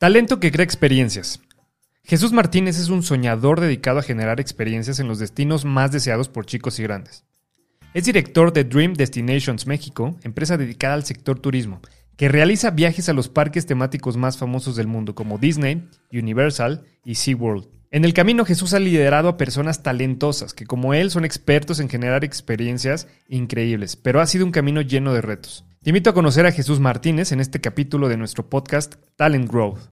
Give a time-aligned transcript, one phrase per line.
[0.00, 1.42] Talento que crea experiencias.
[2.04, 6.46] Jesús Martínez es un soñador dedicado a generar experiencias en los destinos más deseados por
[6.46, 7.26] chicos y grandes.
[7.92, 11.82] Es director de Dream Destinations México, empresa dedicada al sector turismo,
[12.16, 17.16] que realiza viajes a los parques temáticos más famosos del mundo como Disney, Universal y
[17.16, 17.68] SeaWorld.
[17.92, 21.88] En el camino Jesús ha liderado a personas talentosas que como él son expertos en
[21.88, 25.64] generar experiencias increíbles, pero ha sido un camino lleno de retos.
[25.82, 29.88] Te invito a conocer a Jesús Martínez en este capítulo de nuestro podcast Talent Growth.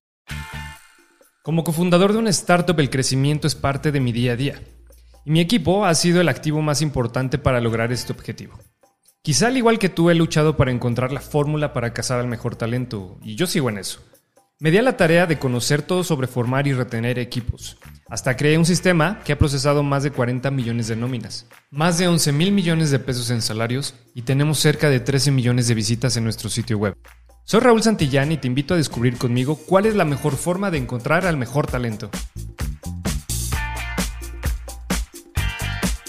[1.43, 4.63] Como cofundador de una startup, el crecimiento es parte de mi día a día.
[5.25, 8.61] Y mi equipo ha sido el activo más importante para lograr este objetivo.
[9.23, 12.55] Quizá al igual que tú he luchado para encontrar la fórmula para cazar al mejor
[12.55, 14.05] talento, y yo sigo en eso.
[14.61, 17.79] Me di a la tarea de conocer todo sobre formar y retener equipos.
[18.09, 22.09] Hasta creé un sistema que ha procesado más de 40 millones de nóminas, más de
[22.09, 26.17] 11 mil millones de pesos en salarios y tenemos cerca de 13 millones de visitas
[26.17, 26.97] en nuestro sitio web.
[27.45, 30.79] Soy Raúl Santillán y te invito a descubrir conmigo cuál es la mejor forma de
[30.79, 32.11] encontrar al mejor talento.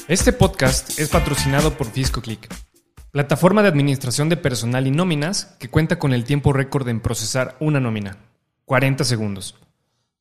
[0.07, 2.51] Este podcast es patrocinado por FiscoClick,
[3.11, 7.55] plataforma de administración de personal y nóminas que cuenta con el tiempo récord en procesar
[7.59, 8.17] una nómina,
[8.69, 9.55] 40 segundos.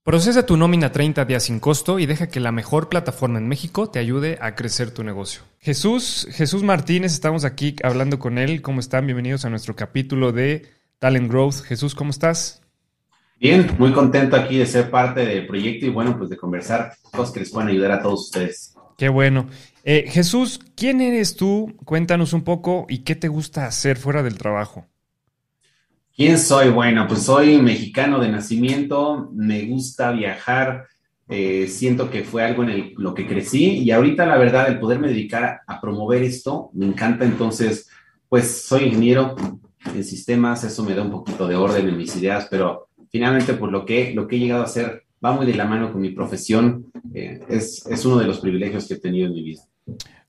[0.03, 3.91] Procesa tu nómina 30 días sin costo y deja que la mejor plataforma en México
[3.91, 5.43] te ayude a crecer tu negocio.
[5.59, 8.63] Jesús, Jesús Martínez, estamos aquí hablando con él.
[8.63, 9.05] ¿Cómo están?
[9.05, 10.67] Bienvenidos a nuestro capítulo de
[10.99, 11.57] Talent Growth.
[11.57, 12.63] Jesús, ¿cómo estás?
[13.39, 17.35] Bien, muy contento aquí de ser parte del proyecto y bueno, pues de conversar cosas
[17.35, 18.75] que les puedan ayudar a todos ustedes.
[18.97, 19.47] Qué bueno.
[19.85, 21.77] Eh, Jesús, ¿quién eres tú?
[21.85, 24.87] Cuéntanos un poco y qué te gusta hacer fuera del trabajo.
[26.19, 26.71] ¿Quién soy?
[26.71, 30.89] Bueno, pues soy mexicano de nacimiento, me gusta viajar,
[31.29, 35.07] eh, siento que fue algo en lo que crecí y ahorita la verdad el poderme
[35.07, 37.89] dedicar a promover esto me encanta, entonces
[38.29, 39.37] pues soy ingeniero,
[39.95, 43.71] en sistemas, eso me da un poquito de orden en mis ideas, pero finalmente por
[43.71, 46.11] lo que, lo que he llegado a hacer va muy de la mano con mi
[46.11, 49.63] profesión, eh, es, es, uno de los privilegios que he tenido en mi vida.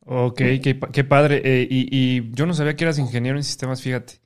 [0.06, 1.42] Ok, qué, padre.
[1.44, 4.19] Eh, y, yo no sabía que eras ingeniero en sistemas, fíjate.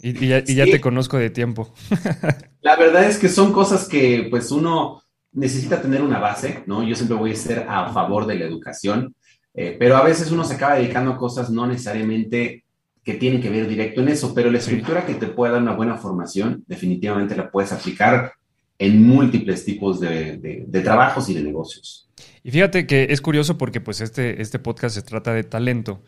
[0.00, 1.74] Y, ya, te conozco de tiempo.
[2.60, 6.82] la verdad es que son cosas que pues uno necesita tener una base, ¿no?
[6.82, 9.14] Yo siempre voy a ser a favor de la educación,
[9.54, 12.64] eh, pero a veces uno se acaba dedicando a cosas no necesariamente
[13.02, 15.74] que tienen que ver directo en eso, pero la estructura que te puede dar una
[15.74, 18.32] buena formación, definitivamente la puedes aplicar
[18.78, 22.08] en múltiples tipos de, trabajos y de negocios.
[22.44, 26.02] Y fíjate que es curioso porque pues este, este podcast se trata de talento.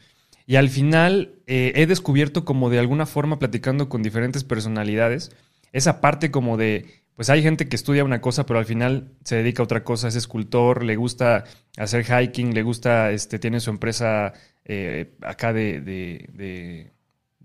[0.50, 5.30] Y al final eh, he descubierto como de alguna forma platicando con diferentes personalidades,
[5.70, 9.36] esa parte como de, pues hay gente que estudia una cosa, pero al final se
[9.36, 11.44] dedica a otra cosa, es escultor, le gusta
[11.76, 14.32] hacer hiking, le gusta, este, tiene su empresa
[14.64, 16.90] eh, acá de, de,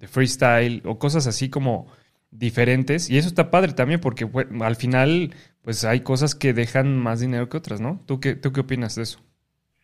[0.08, 1.86] freestyle o cosas así como
[2.32, 3.12] diferentes.
[3.12, 4.28] Y eso está padre también porque
[4.62, 8.02] al final pues hay cosas que dejan más dinero que otras, ¿no?
[8.08, 9.20] ¿Tú qué, tú qué opinas de eso?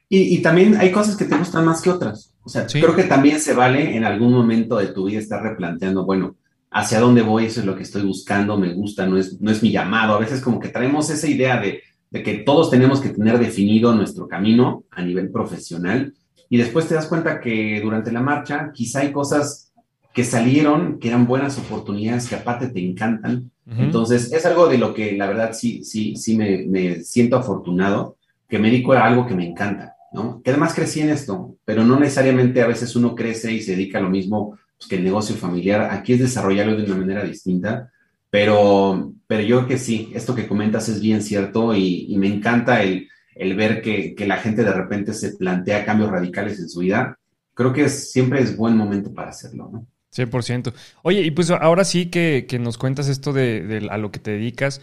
[0.09, 2.30] Y, también hay cosas que te gustan más que otras.
[2.43, 6.05] O sea, creo que también se vale en algún momento de tu vida estar replanteando,
[6.05, 6.35] bueno,
[6.71, 9.61] hacia dónde voy, eso es lo que estoy buscando, me gusta, no es, no es
[9.61, 10.15] mi llamado.
[10.15, 13.93] A veces como que traemos esa idea de, de que todos tenemos que tener definido
[13.93, 16.13] nuestro camino a nivel profesional
[16.49, 19.71] y después te das cuenta que durante la marcha quizá hay cosas
[20.13, 23.51] que salieron, que eran buenas oportunidades, que aparte te encantan.
[23.77, 28.17] Entonces, es algo de lo que la verdad sí, sí, sí me, siento afortunado,
[28.49, 30.41] que me dedico a algo que me encanta, ¿no?
[30.43, 33.99] Que además crecí en esto, pero no necesariamente a veces uno crece y se dedica
[33.99, 35.89] a lo mismo pues, que el negocio familiar.
[35.91, 37.91] Aquí es desarrollarlo de una manera distinta,
[38.29, 42.81] pero, pero yo creo que sí, esto que comentas es bien cierto y me encanta
[42.83, 47.17] el, el ver que, la gente de repente se plantea cambios radicales en su vida,
[47.53, 49.87] creo que siempre es buen momento para hacerlo, ¿no?
[50.13, 50.73] 100%.
[51.03, 54.81] Oye, y pues ahora sí que, nos cuentas esto de, a lo que te dedicas.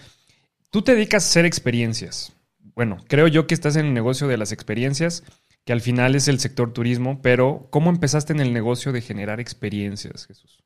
[0.70, 2.32] Tú te dedicas a hacer experiencias.
[2.78, 5.24] Bueno, creo yo que estás en el negocio de las experiencias,
[5.64, 9.40] que al final es el sector turismo, pero ¿cómo empezaste en el negocio de generar
[9.40, 10.62] experiencias, Jesús?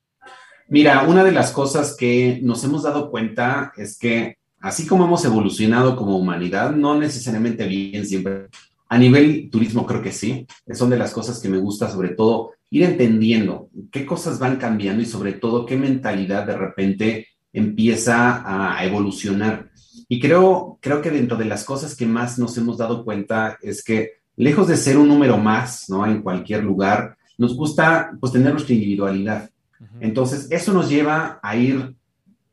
[0.69, 5.25] Mira, una de las cosas que nos hemos dado cuenta es que así como hemos
[5.25, 8.49] evolucionado como humanidad, no necesariamente bien siempre.
[8.91, 10.47] A nivel turismo creo que sí.
[10.75, 15.03] Son de las cosas que me gusta, sobre todo, ir entendiendo qué cosas van cambiando
[15.03, 18.43] y sobre todo qué mentalidad de repente empieza
[18.75, 19.72] a evolucionar.
[20.13, 23.83] Y creo, creo que dentro de las cosas que más nos hemos dado cuenta es
[23.83, 26.05] que lejos de ser un número más, ¿no?
[26.05, 29.49] En cualquier lugar, nos gusta pues tener nuestra individualidad.
[30.01, 31.95] Entonces, eso nos lleva a ir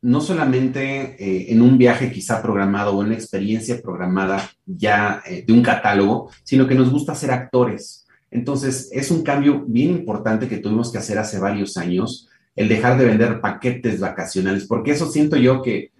[0.01, 5.43] no solamente eh, en un viaje quizá programado o en una experiencia programada ya eh,
[5.45, 8.07] de un catálogo, sino que nos gusta ser actores.
[8.31, 12.97] Entonces, es un cambio bien importante que tuvimos que hacer hace varios años, el dejar
[12.97, 15.91] de vender paquetes vacacionales, porque eso siento yo que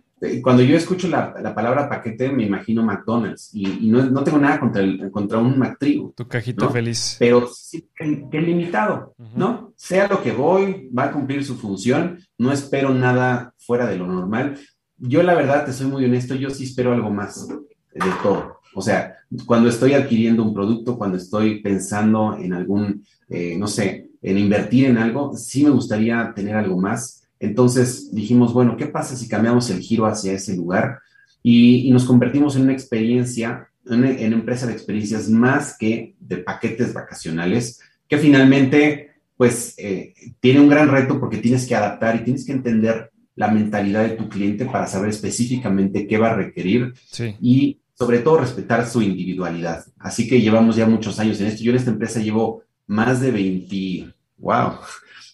[0.42, 5.10] cuando yo escucho la, palabra paquete, me imagino McDonald's y, no, tengo nada contra, el,
[5.12, 6.14] contra un McTrigo.
[6.16, 7.16] Tu cajita feliz.
[7.20, 9.74] Pero sí que, limitado, ¿no?
[9.76, 14.08] Sea lo que voy, va a cumplir su función, no espero nada fuera de lo
[14.08, 14.60] normal.
[14.98, 18.60] Yo, la verdad, te soy muy honesto, yo sí espero algo más de todo.
[18.76, 24.10] O sea, cuando estoy adquiriendo un producto, cuando estoy pensando en algún, eh, no sé,
[24.22, 29.16] en invertir en algo, sí me gustaría tener algo más entonces dijimos, bueno, ¿qué pasa
[29.16, 31.00] si cambiamos el giro hacia ese lugar
[31.42, 37.80] y, nos convertimos en una experiencia, en, empresa de experiencias más que de paquetes vacacionales,
[38.08, 42.52] que finalmente, pues, eh, tiene un gran reto porque tienes que adaptar y tienes que
[42.52, 46.94] entender la mentalidad de tu cliente para saber específicamente qué va a requerir
[47.42, 49.86] y sobre todo respetar su individualidad.
[49.98, 51.64] Así que llevamos ya muchos años en esto.
[51.64, 54.74] Yo en esta empresa llevo más de 20, wow,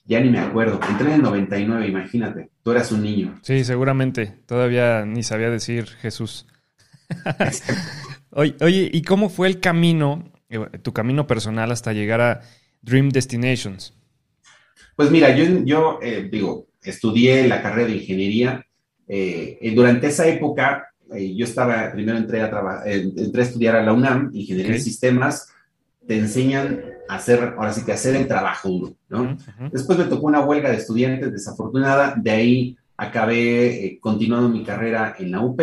[0.05, 0.79] ya ni me acuerdo.
[0.87, 2.49] Entré en el 99, imagínate.
[2.63, 3.39] Tú eras un niño.
[3.41, 4.27] Sí, seguramente.
[4.45, 6.45] Todavía ni sabía decir Jesús.
[8.29, 12.41] oye, oye, ¿y cómo fue el camino, eh, tu camino personal hasta llegar a
[12.81, 13.93] Dream Destinations?
[14.95, 18.65] Pues mira, yo, yo eh, digo, estudié la carrera de ingeniería.
[19.07, 24.31] Eh, durante esa época, yo estaba, primero entré a, entré a estudiar a la UNAM,
[24.33, 25.51] Ingeniería de Sistemas.
[26.07, 29.37] Te enseñan hacer, ahora sí que hacer el trabajo duro, ¿no?
[29.71, 35.15] Después me tocó una huelga de estudiantes desafortunada, de ahí acabé eh, continuando mi carrera
[35.19, 35.61] en la UP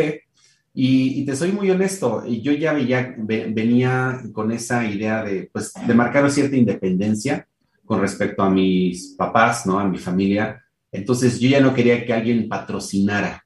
[0.74, 5.94] y, te soy muy honesto, yo ya veía, venía con esa idea de, pues, de
[5.94, 7.46] marcar cierta independencia
[7.84, 9.78] con respecto a mis papás, ¿no?
[9.78, 10.62] A mi familia.
[10.90, 13.44] Entonces yo ya no quería que alguien patrocinara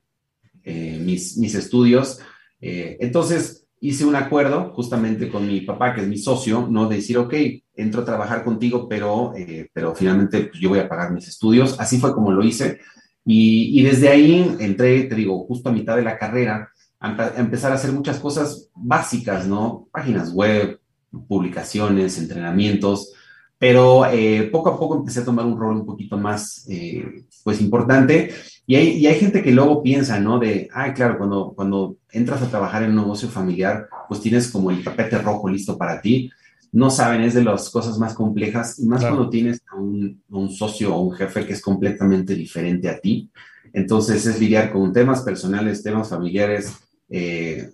[0.62, 2.20] eh, mis, mis estudios.
[2.60, 6.88] Eh, entonces, hice un acuerdo justamente con mi papá, que es mi socio, ¿no?
[6.88, 7.34] De decir, ok,
[7.75, 11.78] entro a trabajar contigo, pero, eh, pero finalmente pues, yo voy a pagar mis estudios.
[11.78, 12.81] Así fue como lo hice.
[13.25, 16.70] Y, y, desde ahí entré, te digo, justo a mitad de la carrera,
[17.00, 19.88] a, empezar a hacer muchas cosas básicas, ¿no?
[19.93, 20.81] Páginas web,
[21.28, 23.12] publicaciones, entrenamientos,
[23.58, 27.60] pero eh, poco a poco empecé a tomar un rol un poquito más, eh, pues,
[27.60, 28.30] importante
[28.68, 30.40] y hay, gente que luego piensa, ¿no?
[30.40, 34.72] De, ay, claro, cuando, cuando entras a trabajar en un negocio familiar, pues tienes como
[34.72, 36.30] el tapete rojo listo para ti.
[36.72, 40.50] No saben, es de las cosas más complejas, y más cuando tienes a un, un,
[40.50, 43.30] socio o un jefe que es completamente diferente a ti.
[43.72, 46.72] Entonces es lidiar con temas personales, temas familiares,
[47.08, 47.70] eh,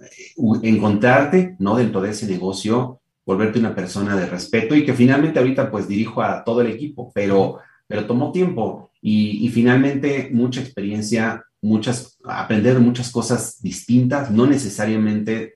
[0.62, 1.76] encontrarte, ¿no?
[1.76, 3.00] Dentro de ese negocio,
[3.32, 7.10] volverte una persona de respeto y que finalmente ahorita pues dirijo a todo el equipo,
[7.14, 15.54] pero, pero tomó tiempo y, finalmente mucha experiencia, muchas, aprender muchas cosas distintas, no necesariamente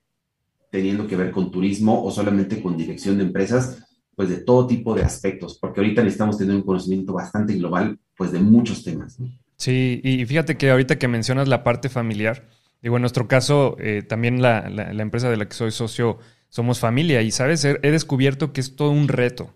[0.70, 3.82] teniendo que ver con turismo o solamente con dirección de empresas,
[4.17, 8.32] pues de todo tipo de aspectos, porque ahorita necesitamos tener un conocimiento bastante global, pues
[8.32, 9.19] de muchos temas.
[9.56, 12.49] Sí, y fíjate que ahorita que mencionas la parte familiar,
[12.82, 16.19] digo, en nuestro caso, eh, también la, la, empresa de la que soy socio,
[16.49, 17.65] somos familia y, ¿sabes?
[17.65, 19.55] he descubierto que es todo un reto.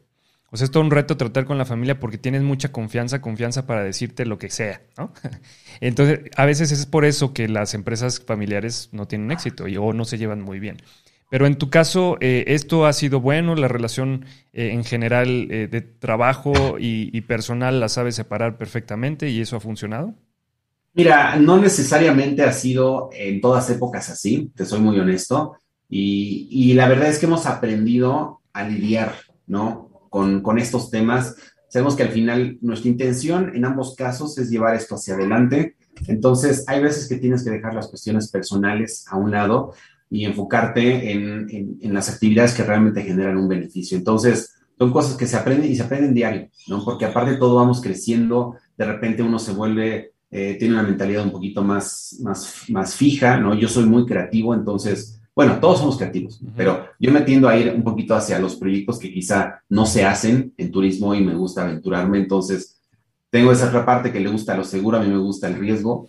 [0.53, 3.67] O sea, es todo un reto tratar con la familia porque tienes mucha confianza, confianza
[3.67, 5.13] para decirte lo que sea, ¿no?
[5.81, 9.93] Entonces, a veces es por eso que las empresas familiares no tienen éxito y, o
[9.93, 10.79] no se llevan muy bien.
[11.31, 13.55] Pero en tu caso, eh, ¿esto ha sido bueno?
[13.55, 19.29] ¿La relación eh, en general eh, de trabajo y, y, personal la sabes separar perfectamente
[19.31, 20.13] y eso ha funcionado?
[20.95, 25.57] Mira, no necesariamente ha sido en todas épocas así, te soy muy honesto.
[25.91, 29.15] Y, la verdad es que hemos aprendido a lidiar,
[29.47, 29.91] ¿no?
[30.11, 31.37] con, estos temas.
[31.69, 35.77] Sabemos que al final nuestra intención en ambos casos es llevar esto hacia adelante.
[36.07, 39.73] Entonces, hay veces que tienes que dejar las cuestiones personales a un lado
[40.09, 43.97] y enfocarte en, las actividades que realmente generan un beneficio.
[43.97, 46.85] Entonces, son cosas que se aprenden y se aprenden diario, ¿no?
[46.85, 51.23] Porque aparte de todo vamos creciendo, de repente uno se vuelve, eh, tiene una mentalidad
[51.23, 53.55] un poquito más, más, más fija, ¿no?
[53.55, 57.73] Yo soy muy creativo, entonces bueno, todos somos creativos, pero yo me tiendo a ir
[57.75, 61.63] un poquito hacia los proyectos que quizá no se hacen en turismo y me gusta
[61.63, 62.81] aventurarme, entonces
[63.31, 66.09] tengo esa otra parte que le gusta lo seguro, a mí me gusta el riesgo,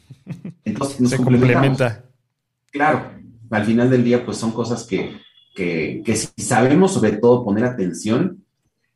[0.65, 2.03] entonces nos se complementa.
[2.71, 3.11] Claro,
[3.51, 5.17] al final del día pues son cosas que,
[5.55, 8.43] que, que si sabemos sobre todo poner atención,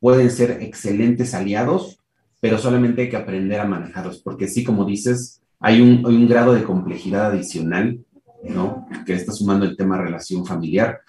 [0.00, 2.00] pueden ser excelentes aliados,
[2.40, 6.28] pero solamente hay que aprender a manejarlos, porque sí, como dices, hay un, hay un
[6.28, 8.00] grado de complejidad adicional
[8.44, 8.86] ¿no?
[9.04, 11.00] Que está sumando el tema relación familiar,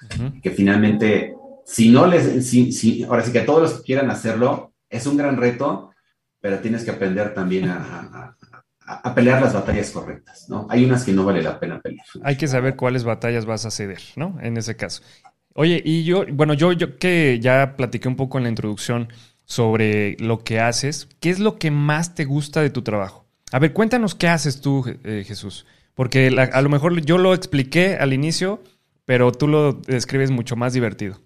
[0.41, 5.05] que finalmente, si no les, si, ahora sí que todos los que quieran hacerlo, es
[5.05, 5.91] un gran reto,
[6.39, 8.35] pero tienes que aprender también a,
[8.85, 10.67] a, pelear las batallas correctas, ¿no?
[10.69, 12.05] Hay unas que no vale la pena pelear.
[12.23, 14.37] Hay que saber cuáles batallas vas a ceder, ¿no?
[14.41, 15.03] En ese caso.
[15.53, 19.09] Oye, y yo, bueno, yo, yo que ya platiqué un poco en la introducción
[19.45, 23.25] sobre lo que haces, ¿qué es lo que más te gusta de tu trabajo?
[23.51, 25.65] A ver, cuéntanos qué haces tú, eh, Jesús.
[25.97, 28.61] Porque a lo mejor yo lo expliqué al inicio,
[29.03, 31.19] pero tú lo describes mucho más divertido.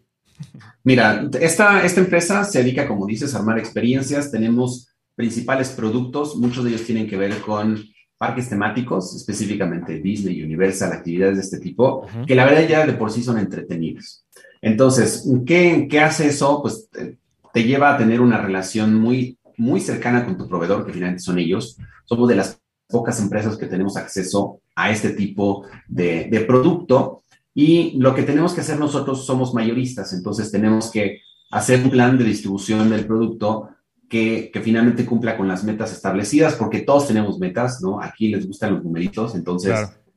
[0.86, 4.32] Mira, esta, esta empresa se dedica, como dices, a armar experiencias.
[4.32, 7.84] Tenemos principales productos, muchos de ellos tienen que ver con
[8.18, 13.12] parques temáticos, específicamente Disney, Universal, actividades de este tipo, que la verdad ya de por
[13.12, 14.26] sí son entretenidos.
[14.62, 16.62] Entonces, ¿qué, ¿qué, hace eso?
[16.62, 21.24] Pues te, lleva a tener una relación muy, muy cercana con tu proveedor, que finalmente
[21.24, 21.78] son ellos.
[22.06, 27.24] Somos de las pocas empresas que tenemos acceso a este tipo de, de producto
[27.54, 32.18] y lo que tenemos que hacer nosotros somos mayoristas, entonces tenemos que hacer un plan
[32.18, 33.70] de distribución del producto
[34.12, 38.02] que, finalmente cumpla con las metas establecidas, porque todos tenemos metas, ¿no?
[38.02, 39.74] Aquí les gustan los numeritos, entonces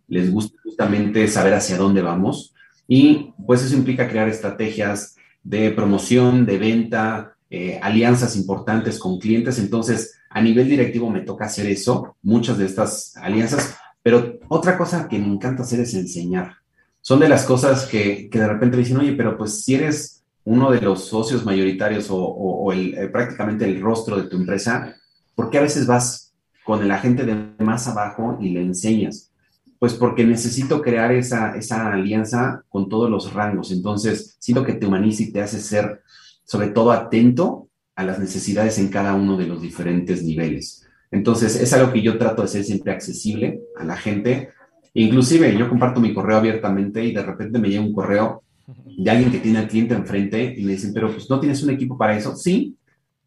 [0.08, 2.54] les gusta justamente saber hacia dónde vamos.
[2.88, 9.60] Y pues eso implica crear estrategias de promoción, de venta, eh, alianzas importantes con clientes.
[9.60, 15.08] Entonces, a nivel directivo me toca hacer eso, muchas de estas alianzas, pero otra cosa
[15.08, 16.58] que me encanta hacer es enseñar
[17.04, 20.80] son de las cosas que, de repente dicen, oye, pero pues si eres uno de
[20.80, 24.96] los socios mayoritarios o, el, eh, prácticamente el rostro de tu empresa,
[25.34, 26.32] ¿por qué a veces vas
[26.64, 29.30] con la gente de más abajo y le enseñas?
[29.78, 33.70] Pues porque necesito crear esa, esa alianza con todos los rangos.
[33.70, 36.00] Entonces, siento que te humaniza y te hace ser,
[36.44, 40.83] sobre todo, atento a las necesidades en cada uno de los diferentes niveles.
[41.14, 44.50] Entonces, es algo que yo trato de ser siempre accesible a la gente
[44.94, 48.44] Inclusive yo comparto mi correo abiertamente y de repente me llega un correo
[48.96, 51.70] de alguien que tiene al cliente enfrente y me dicen, pero pues no tienes un
[51.70, 52.36] equipo para eso.
[52.36, 52.76] Sí,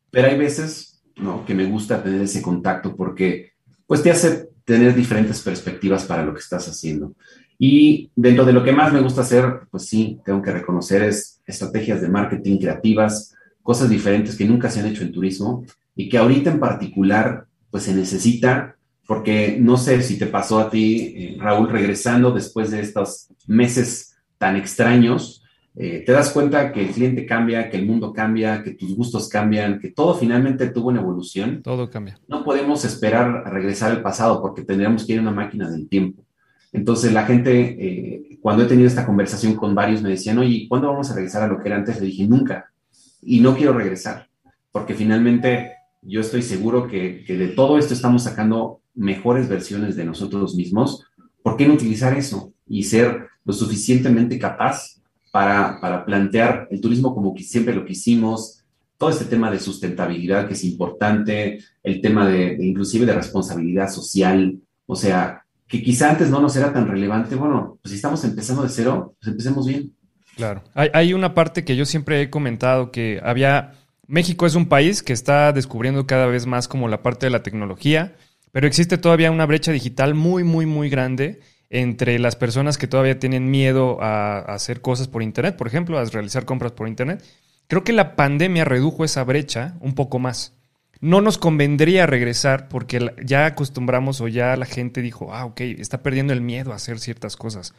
[0.09, 1.45] pero hay veces, ¿no?
[1.45, 3.51] Que me gusta tener ese contacto porque
[3.85, 7.13] pues te hace tener diferentes perspectivas para lo que estás haciendo.
[7.59, 11.41] Y dentro de lo que más me gusta hacer, pues sí, tengo que reconocer es
[11.45, 15.65] estrategias de marketing creativas, cosas diferentes que nunca se han hecho en turismo
[15.95, 20.69] y que ahorita en particular pues se necesita porque no sé si te pasó a
[20.69, 25.43] ti, eh, Raúl, regresando después de estos meses tan extraños,
[25.79, 29.29] eh, te das cuenta que el cliente cambia, que el mundo cambia, que tus gustos
[29.29, 31.61] cambian, que todo finalmente tuvo una evolución.
[31.63, 32.19] Todo cambia.
[32.27, 35.87] No podemos esperar a regresar al pasado porque tendríamos que ir a una máquina del
[35.87, 36.25] tiempo.
[36.73, 40.89] Entonces la gente, eh, cuando he tenido esta conversación con varios, me decían, oye, ¿cuándo
[40.89, 42.01] vamos a regresar a lo que era antes?
[42.01, 42.73] Le dije, nunca.
[43.21, 44.27] Y no quiero regresar,
[44.71, 45.76] porque finalmente
[46.07, 51.03] yo estoy seguro que, que de todo esto estamos sacando mejores versiones de nosotros mismos,
[51.43, 57.13] ¿por qué no utilizar eso y ser lo suficientemente capaz para, para plantear el turismo
[57.13, 58.63] como que siempre lo quisimos?
[58.97, 64.57] Todo este tema de sustentabilidad que es importante, el tema de, inclusive de responsabilidad social,
[64.87, 68.63] o sea, que quizá antes no nos era tan relevante, bueno, pues si estamos empezando
[68.63, 69.93] de cero, pues empecemos bien.
[70.35, 70.63] Claro.
[70.73, 73.73] Hay, hay, una parte que yo siempre he comentado que había.
[74.07, 77.43] México es un país que está descubriendo cada vez más como la parte de la
[77.43, 78.15] tecnología
[78.51, 83.19] pero existe todavía una brecha digital muy, muy, muy grande entre las personas que todavía
[83.19, 87.23] tienen miedo a, hacer cosas por Internet, por ejemplo, a realizar compras por Internet.
[87.67, 90.53] Creo que la pandemia redujo esa brecha un poco más.
[91.01, 96.01] No nos convendría regresar porque ya acostumbramos o ya la gente dijo, ah, ok, está
[96.01, 97.75] perdiendo el miedo a hacer ciertas cosas.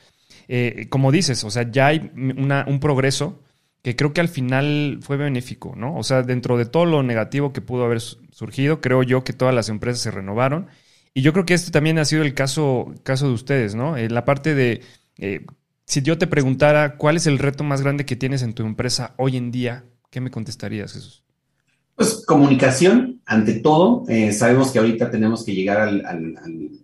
[0.46, 3.42] Eh, como dices, o sea, ya hay un progreso
[3.82, 5.96] que creo que al final fue benéfico, ¿no?
[5.96, 9.54] O sea, dentro de todo lo negativo que pudo haber surgido, creo yo que todas
[9.54, 10.66] las empresas se renovaron.
[11.14, 13.96] Y yo creo que este también ha sido el caso, caso de ustedes, ¿no?
[13.96, 14.82] En la parte de,
[15.16, 15.44] eh,
[15.84, 19.14] si yo te preguntara cuál es el reto más grande que tienes en tu empresa
[19.16, 21.24] hoy en día, ¿qué me contestarías, Jesús?
[21.94, 24.04] Pues comunicación, ante todo.
[24.08, 26.02] Eh, sabemos que ahorita tenemos que llegar al,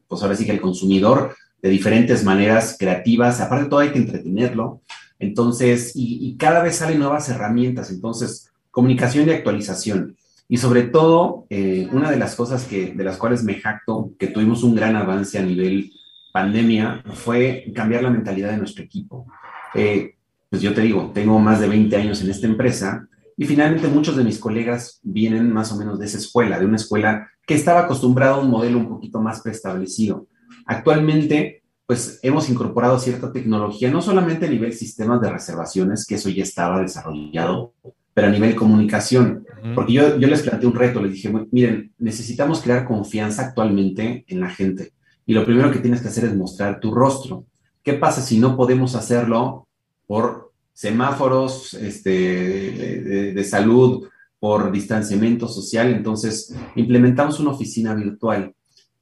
[0.08, 3.40] pues ahora sí que al consumidor de diferentes maneras creativas.
[3.40, 4.80] Aparte de todo hay que entretenerlo.
[5.24, 10.16] Entonces, y, cada vez salen nuevas herramientas, entonces, comunicación y actualización.
[10.48, 14.26] Y sobre todo, eh, una de las cosas que, de las cuales me jacto, que
[14.26, 15.90] tuvimos un gran avance a nivel
[16.32, 19.26] pandemia, fue cambiar la mentalidad de nuestro equipo.
[19.74, 20.16] Eh,
[20.50, 24.16] pues yo te digo, tengo más de 20 años en esta empresa y finalmente muchos
[24.16, 27.80] de mis colegas vienen más o menos de esa escuela, de una escuela que estaba
[27.80, 30.28] acostumbrada a un modelo un poquito más preestablecido.
[30.66, 36.30] Actualmente pues hemos incorporado cierta tecnología, no solamente a nivel sistemas de reservaciones, que eso
[36.30, 37.74] ya estaba desarrollado,
[38.14, 39.44] pero a nivel comunicación.
[39.74, 44.40] Porque yo, yo les planteé un reto, les dije, miren, necesitamos crear confianza actualmente en
[44.40, 44.92] la gente.
[45.26, 47.46] Y lo primero que tienes que hacer es mostrar tu rostro.
[47.82, 49.66] ¿Qué pasa si no podemos hacerlo
[50.06, 54.06] por semáforos este, de, de salud,
[54.38, 55.92] por distanciamiento social?
[55.92, 58.54] Entonces, implementamos una oficina virtual.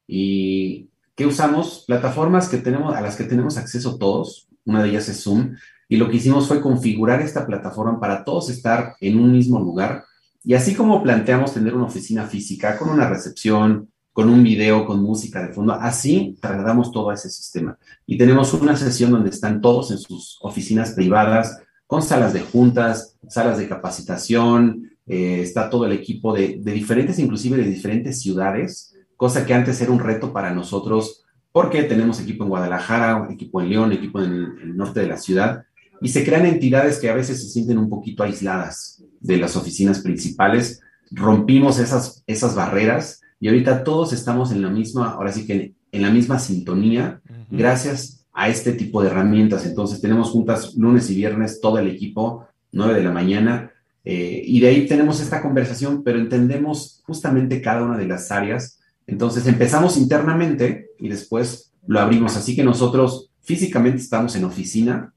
[0.07, 1.85] Y ¿Qué usamos?
[1.87, 4.49] Plataformas que tenemos, a las que tenemos acceso todos.
[4.65, 5.57] Una de ellas es Zoom.
[5.89, 10.05] Y lo que hicimos fue configurar esta plataforma para todos estar en un mismo lugar.
[10.43, 15.03] Y así como planteamos tener una oficina física con una recepción, con un video, con
[15.03, 15.73] música de fondo.
[15.75, 17.79] Así trasladamos todo a ese sistema.
[18.07, 23.19] Y tenemos una sesión donde están todos en sus oficinas privadas, con salas de juntas,
[23.29, 28.92] salas de capacitación, eh, está todo el equipo de, diferentes, inclusive de diferentes ciudades,
[29.23, 33.71] cosa que antes era un reto para nosotros porque tenemos equipo en Guadalajara, equipo en
[33.71, 35.63] León, equipo en el, norte de la ciudad,
[36.01, 40.01] y se crean entidades que a veces se sienten un poquito aisladas de las oficinas
[40.01, 40.81] principales.
[41.13, 46.03] Rompimos esas, esas barreras y ahorita todos estamos en la misma, ahora sí que en
[46.03, 49.65] la misma sintonía, gracias a este tipo de herramientas.
[49.65, 53.71] Entonces tenemos juntas lunes y viernes todo el equipo, 9 de la mañana,
[54.05, 58.81] eh, y de ahí tenemos esta conversación, pero entendemos justamente cada una de las áreas.
[59.13, 62.35] Entonces empezamos internamente y después lo abrimos.
[62.35, 65.13] Así que nosotros físicamente estamos en oficina,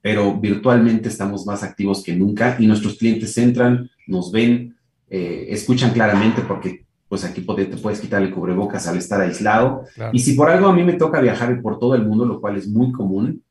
[0.00, 4.74] pero virtualmente estamos más activos que nunca y nuestros clientes entran, nos ven,
[5.10, 9.84] eh, escuchan claramente porque pues aquí te puedes quitar el cubrebocas al estar aislado.
[10.14, 12.56] Y si por algo a mí me toca viajar por todo el mundo, lo cual
[12.56, 13.42] es muy común,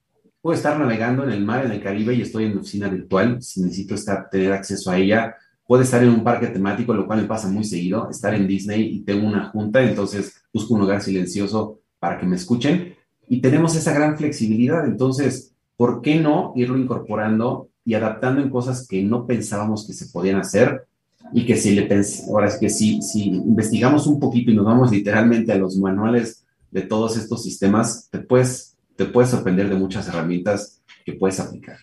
[0.42, 3.62] puedo estar navegando en el mar, en el Caribe y estoy en oficina virtual, si
[3.62, 5.36] necesito estar, tener acceso a ella.
[5.70, 8.82] Puedo estar en un parque temático, lo cual me pasa muy seguido, estar en Disney
[8.82, 12.96] y tengo una junta, entonces busco un lugar silencioso para que me escuchen.
[13.28, 18.88] Y tenemos esa gran flexibilidad, entonces, ¿por qué no irlo incorporando y adaptando en cosas
[18.88, 20.88] que no pensábamos que se podían hacer?
[21.32, 21.88] y que si le
[22.30, 26.44] ahora es que si, si investigamos un poquito y nos vamos literalmente a los manuales
[26.72, 31.78] de todos estos sistemas, te puedes, te puedes sorprender de muchas herramientas que puedes aplicar.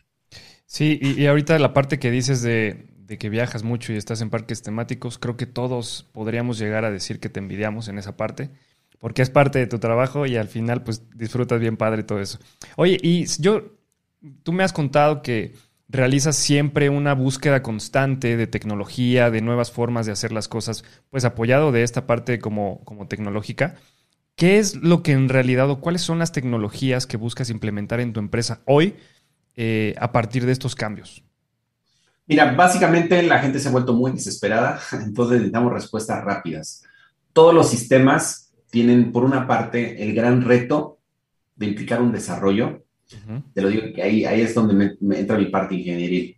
[0.66, 4.30] Sí, y, ahorita la parte que dices de, de, que viajas mucho y estás en
[4.30, 8.50] parques temáticos, creo que todos podríamos llegar a decir que te envidiamos en esa parte,
[8.98, 12.38] porque es parte de tu trabajo y al final pues disfrutas bien padre todo eso.
[12.76, 13.76] Oye, y yo,
[14.42, 15.54] tú me has contado que
[15.88, 21.24] realizas siempre una búsqueda constante de tecnología, de nuevas formas de hacer las cosas, pues
[21.24, 23.76] apoyado de esta parte como, como tecnológica.
[24.34, 28.12] ¿Qué es lo que en realidad o cuáles son las tecnologías que buscas implementar en
[28.12, 28.94] tu empresa hoy
[29.56, 31.25] eh, a partir de estos cambios?
[32.26, 36.82] Mira, básicamente la gente se ha vuelto muy desesperada, entonces necesitamos respuestas rápidas.
[37.32, 40.98] Todos los sistemas tienen, por una parte, el gran reto
[41.54, 42.82] de implicar un desarrollo
[43.52, 46.34] te lo digo que ahí, ahí es donde me, entra mi parte ingeniería,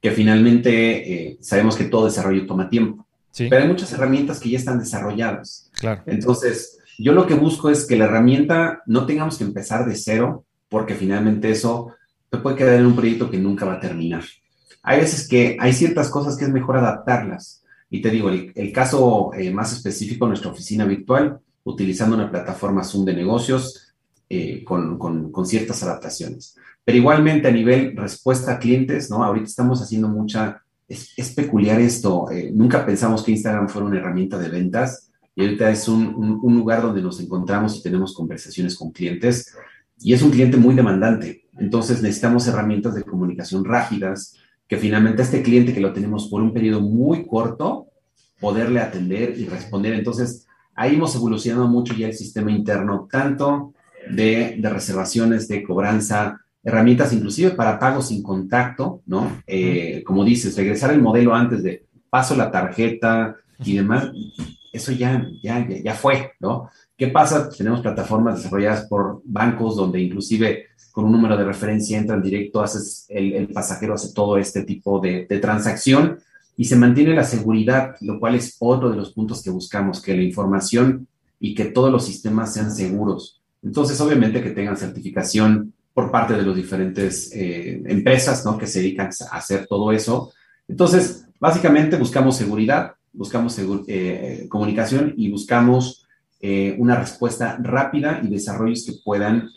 [0.00, 3.06] que finalmente eh, sabemos que todo desarrollo toma tiempo,
[3.36, 5.70] pero hay muchas herramientas que ya están desarrolladas.
[5.74, 6.02] Claro.
[6.06, 10.44] Entonces, yo lo que busco es que la herramienta no tengamos que empezar de cero,
[10.68, 11.92] porque finalmente eso
[12.30, 14.24] te puede quedar en un proyecto que nunca va a terminar.
[14.82, 17.62] Hay veces que hay ciertas cosas que es mejor adaptarlas.
[17.90, 23.04] Y te digo, el, caso eh, más específico, nuestra oficina virtual, utilizando una plataforma Zoom
[23.04, 23.90] de negocios,
[24.32, 26.56] eh, con, con, ciertas adaptaciones.
[26.84, 29.24] Pero igualmente a nivel respuesta a clientes, ¿no?
[29.24, 33.98] Ahorita estamos haciendo mucha, es, es peculiar esto, eh, nunca pensamos que Instagram fuera una
[33.98, 38.76] herramienta de ventas y ahorita es un, un, lugar donde nos encontramos y tenemos conversaciones
[38.76, 39.52] con clientes
[39.98, 41.48] y es un cliente muy demandante.
[41.58, 44.36] Entonces necesitamos herramientas de comunicación rápidas
[44.70, 47.88] que finalmente a este cliente que lo tenemos por un periodo muy corto,
[48.38, 49.94] poderle atender y responder.
[49.94, 53.74] Entonces, ahí hemos evolucionado mucho ya el sistema interno, tanto
[54.08, 59.42] de, reservaciones, de cobranza, herramientas inclusive para pagos sin contacto, ¿no?
[59.44, 64.12] Eh, como dices, regresar el modelo antes de paso la tarjeta y demás,
[64.72, 66.70] eso ya, ya, ya fue, ¿no?
[67.00, 67.48] ¿Qué pasa?
[67.48, 73.06] Tenemos plataformas desarrolladas por bancos donde inclusive con un número de referencia entran directo, haces,
[73.08, 76.18] el, pasajero hace todo este tipo de, de, transacción
[76.58, 80.14] y se mantiene la seguridad, lo cual es otro de los puntos que buscamos, que
[80.14, 81.08] la información
[81.38, 83.40] y que todos los sistemas sean seguros.
[83.62, 88.58] Entonces, obviamente que tengan certificación por parte de las diferentes eh, empresas ¿no?
[88.58, 90.34] que se dedican a hacer todo eso.
[90.68, 93.58] Entonces, básicamente buscamos seguridad, buscamos
[93.88, 96.06] eh, comunicación y buscamos
[96.40, 99.50] eh, una respuesta rápida y desarrollos que puedan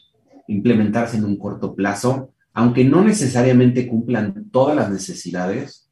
[0.47, 5.89] implementarse en un corto plazo, aunque no necesariamente cumplan todas las necesidades,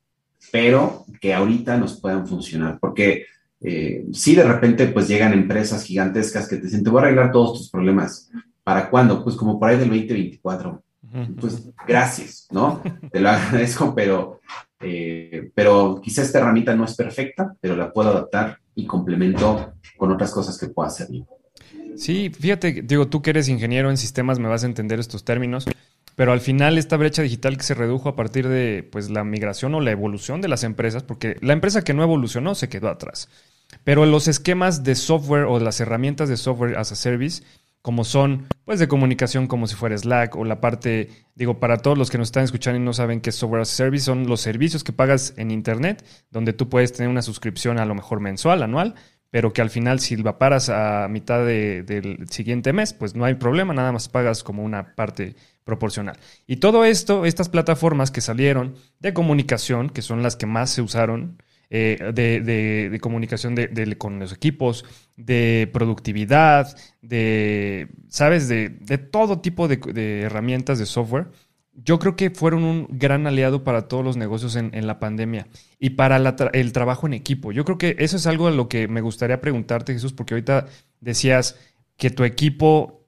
[0.51, 3.25] pero que ahorita nos puedan funcionar, porque
[3.61, 7.31] eh, si de repente pues llegan empresas gigantescas que te dicen, te voy a arreglar
[7.31, 8.29] todos tus problemas.
[8.63, 9.23] ¿Para cuándo?
[9.23, 10.83] Pues como por ahí del 2024.
[11.39, 12.81] Pues gracias, ¿no?
[13.11, 14.39] Te lo agradezco, pero,
[14.79, 20.11] eh, pero quizá esta herramienta no es perfecta, pero la puedo adaptar y complemento con
[20.11, 21.07] otras cosas que pueda hacer.
[21.95, 25.65] Sí, fíjate, digo, tú que eres ingeniero en sistemas me vas a entender estos términos,
[26.15, 29.75] pero al final esta brecha digital que se redujo a partir de pues la migración
[29.75, 33.29] o la evolución de las empresas, porque la empresa que no evolucionó se quedó atrás.
[33.83, 37.43] Pero los esquemas de software o las herramientas de software as a service,
[37.81, 41.97] como son, pues, de comunicación como si fuera Slack o la parte, digo, para todos
[41.97, 44.27] los que nos están escuchando y no saben qué es software as a service, son
[44.27, 48.21] los servicios que pagas en Internet, donde tú puedes tener una suscripción a lo mejor
[48.21, 48.95] mensual, anual,
[49.29, 53.33] pero que al final si la paras a mitad del siguiente mes, pues no hay
[53.33, 56.17] problema, nada más pagas como una parte proporcional.
[56.47, 60.81] Y todo esto, estas plataformas que salieron de comunicación, que son las que más se
[60.81, 64.83] usaron, eh, de, comunicación de, con los equipos,
[65.15, 68.49] de productividad, de, ¿sabes?
[68.49, 68.69] De,
[69.09, 71.27] todo tipo de, herramientas de software.
[71.73, 75.47] Yo creo que fueron un gran aliado para todos los negocios en, la pandemia
[75.79, 76.17] y para
[76.51, 77.53] el trabajo en equipo.
[77.53, 80.65] Yo creo que eso es algo a lo que me gustaría preguntarte, Jesús, porque ahorita
[80.99, 81.57] decías
[81.95, 83.07] que tu equipo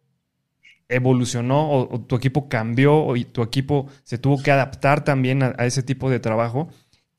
[0.88, 5.84] evolucionó o, tu equipo cambió y tu equipo se tuvo que adaptar también a ese
[5.84, 6.70] tipo de trabajo.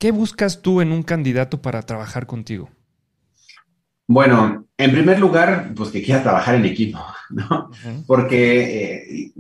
[0.04, 2.68] ¿Qué buscas tú en un candidato para trabajar contigo?
[4.06, 6.98] Bueno, en primer lugar, pues que quiera trabajar en equipo,
[7.30, 7.70] ¿no?
[8.06, 9.32] Porque, eh,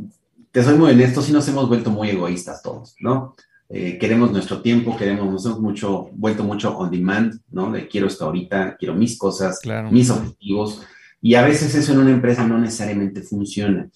[0.50, 3.36] te soy muy honesto, sí nos hemos vuelto muy egoístas todos, ¿no?
[3.68, 7.70] Eh, queremos nuestro tiempo, queremos, nos hemos mucho, vuelto mucho on demand, ¿no?
[7.70, 10.80] De quiero esto ahorita, quiero mis cosas, mis objetivos,
[11.20, 13.90] y a veces eso en una empresa no necesariamente funciona.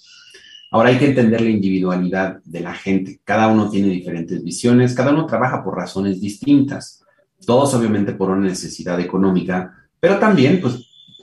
[0.70, 3.20] Ahora hay que entender la individualidad de la gente.
[3.24, 7.02] Cada uno tiene diferentes visiones, cada uno trabaja por razones distintas.
[7.46, 10.74] Todos obviamente por una necesidad económica, pero también, pues,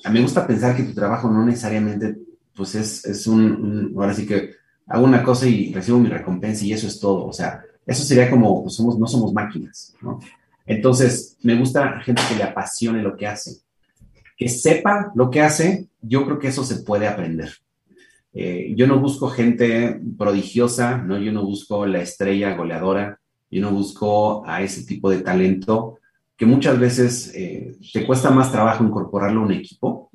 [0.03, 2.17] a mí me gusta pensar que tu trabajo no necesariamente,
[2.55, 4.51] pues, es, es un, ahora sí que
[4.87, 7.25] hago una cosa y recibo mi recompensa y eso es todo.
[7.25, 10.19] O sea, eso sería como, pues, somos, no somos máquinas, ¿no?
[10.65, 13.57] Entonces, me gusta gente que le apasione lo que hace,
[14.35, 15.87] que sepa lo que hace.
[16.01, 17.51] Yo creo que eso se puede aprender.
[18.37, 21.17] Eh, yo no busco gente prodigiosa, ¿no?
[21.17, 23.19] Yo no busco la estrella goleadora,
[23.49, 25.99] yo no busco a ese tipo de talento
[26.35, 30.09] que muchas veces eh, te cuesta más trabajo incorporarlo a un equipo,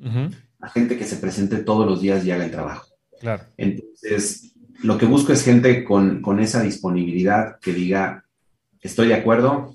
[0.59, 2.87] a gente que se presente todos los días y haga el trabajo.
[3.19, 3.43] Claro.
[3.57, 4.53] Entonces,
[4.83, 8.25] lo que busco es gente con, con esa disponibilidad que diga,
[8.81, 9.73] estoy de acuerdo,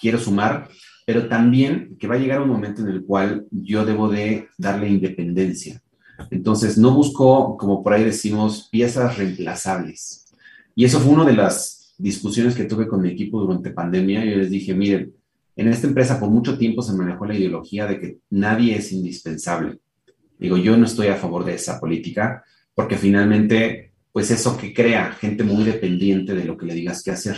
[0.00, 0.68] quiero sumar,
[1.04, 4.88] pero también que va a llegar un momento en el cual yo debo de darle
[4.88, 5.82] independencia.
[6.30, 10.26] Entonces, no busco, como por ahí decimos, piezas reemplazables.
[10.74, 14.24] Y eso fue una de las discusiones que tuve con mi equipo durante pandemia.
[14.24, 15.12] Yo les dije, miren,
[15.56, 19.78] en esta empresa por mucho tiempo se manejó la ideología de que nadie es indispensable.
[20.38, 25.10] Digo, yo no estoy a favor de esa política porque finalmente, pues eso que crea
[25.12, 27.36] gente muy dependiente de lo que le digas que hacer.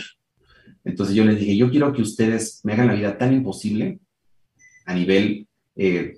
[0.85, 4.01] Entonces yo les dije, yo quiero que ustedes me hagan la vida tan imposible
[4.85, 6.17] a nivel eh,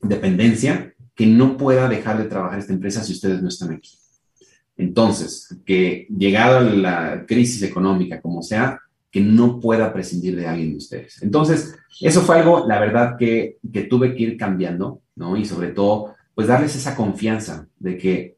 [0.00, 3.90] dependencia que no pueda dejar de trabajar esta empresa si ustedes no están aquí.
[4.76, 10.70] Entonces, que llegado a la crisis económica, como sea, que no pueda prescindir de alguien
[10.70, 11.22] de ustedes.
[11.22, 15.36] Entonces, eso fue algo, la verdad, que, que tuve que ir cambiando, ¿no?
[15.36, 18.36] Y sobre todo, pues darles esa confianza de que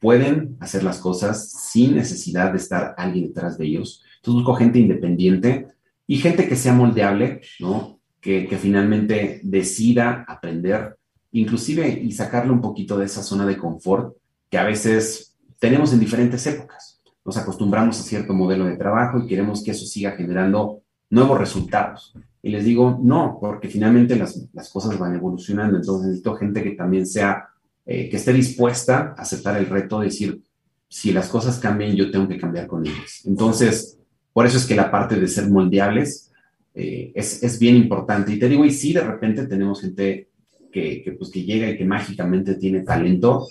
[0.00, 4.04] pueden hacer las cosas sin necesidad de estar alguien detrás de ellos.
[4.16, 5.68] Entonces, busco gente independiente
[6.06, 7.98] y gente que sea moldeable, ¿no?
[8.20, 10.96] Que, que finalmente decida aprender
[11.32, 14.16] inclusive y sacarle un poquito de esa zona de confort
[14.50, 17.00] que a veces tenemos en diferentes épocas.
[17.24, 22.14] Nos acostumbramos a cierto modelo de trabajo y queremos que eso siga generando nuevos resultados.
[22.42, 26.72] Y les digo, no, porque finalmente las, las cosas van evolucionando, entonces necesito gente que
[26.72, 27.48] también sea,
[27.86, 30.42] eh, que esté dispuesta a aceptar el reto de decir,
[30.88, 33.22] si las cosas cambian, yo tengo que cambiar con ellas.
[33.24, 33.98] Entonces,
[34.32, 36.30] por eso es que la parte de ser moldeables
[36.74, 38.32] eh, es, es, bien importante.
[38.32, 40.28] Y te digo, y sí, de repente tenemos gente
[40.72, 43.46] que, pues, que llega y que mágicamente tiene talento.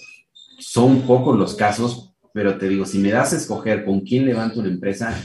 [0.60, 4.60] Son pocos los casos, pero te digo, si me das a escoger con quién levanto
[4.60, 5.18] una empresa,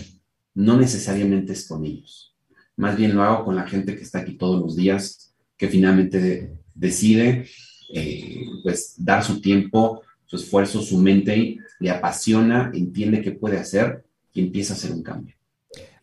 [0.54, 2.34] no necesariamente es con ellos.
[2.76, 6.52] Más bien lo hago con la gente que está aquí todos los días, que finalmente
[6.74, 7.46] decide
[7.92, 14.04] eh, pues dar su tiempo, su esfuerzo, su mente, le apasiona, entiende qué puede hacer
[14.32, 15.34] y empieza a hacer un cambio.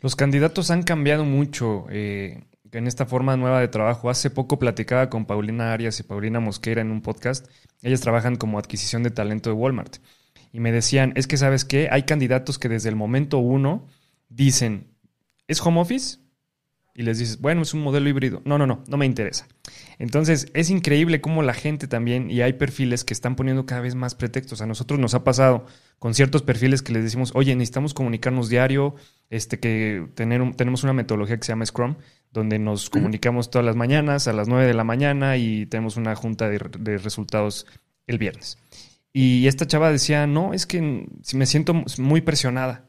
[0.01, 1.85] Los candidatos han cambiado mucho.
[1.89, 4.09] Eh, en esta forma nueva de trabajo.
[4.09, 7.47] Hace poco platicaba con Paulina Arias y Paulina Mosquera en un podcast.
[7.81, 9.97] Ellas trabajan como adquisición de talento de Walmart.
[10.51, 13.87] Y me decían, es que sabes qué, hay candidatos que desde el momento uno
[14.29, 14.95] dicen,
[15.47, 16.19] ¿es home office?
[16.95, 18.41] Y les dices, bueno, es un modelo híbrido.
[18.45, 19.47] No, no, no, no me interesa.
[19.97, 23.95] Entonces, es increíble cómo la gente también, y hay perfiles que están poniendo cada vez
[23.95, 24.61] más pretextos.
[24.61, 25.65] A nosotros nos ha pasado
[25.97, 28.95] con ciertos perfiles que les decimos, oye, necesitamos comunicarnos diario,
[29.29, 31.95] este, que tener tenemos una metodología que se llama Scrum,
[32.31, 36.15] donde nos comunicamos todas las mañanas a las 9 de la mañana y tenemos una
[36.15, 36.59] junta de,
[36.97, 37.65] resultados
[38.05, 38.57] el viernes.
[39.13, 42.87] Y esta chava decía, no, es que me siento muy presionada.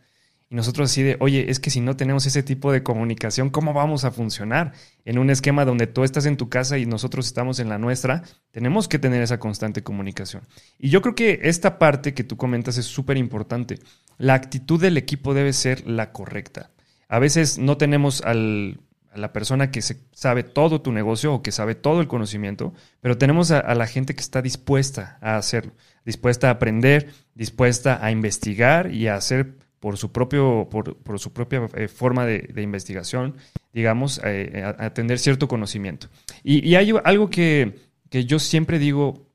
[0.55, 4.05] Nosotros así de, oye, es que si no tenemos ese tipo de comunicación, ¿cómo vamos
[4.05, 4.73] a funcionar?
[5.05, 8.23] En un esquema donde tú estás en tu casa y nosotros estamos en la nuestra,
[8.53, 10.43] tenemos que tener esa constante comunicación.
[10.79, 13.81] Y yo creo que esta parte que tú comentas es súper importante.
[14.17, 16.71] La actitud del equipo debe ser la correcta.
[17.09, 18.79] A veces no tenemos al
[19.15, 23.17] la persona que se sabe todo tu negocio o que sabe todo el conocimiento, pero
[23.17, 25.73] tenemos a, la gente que está dispuesta a hacerlo,
[26.05, 31.69] dispuesta a aprender, dispuesta a investigar y a hacer por su, propio, por, su propia
[31.75, 33.37] eh, forma de, investigación,
[33.75, 36.07] digamos, eh, a, atender cierto conocimiento.
[36.43, 39.29] Y, hay algo que, yo siempre digo,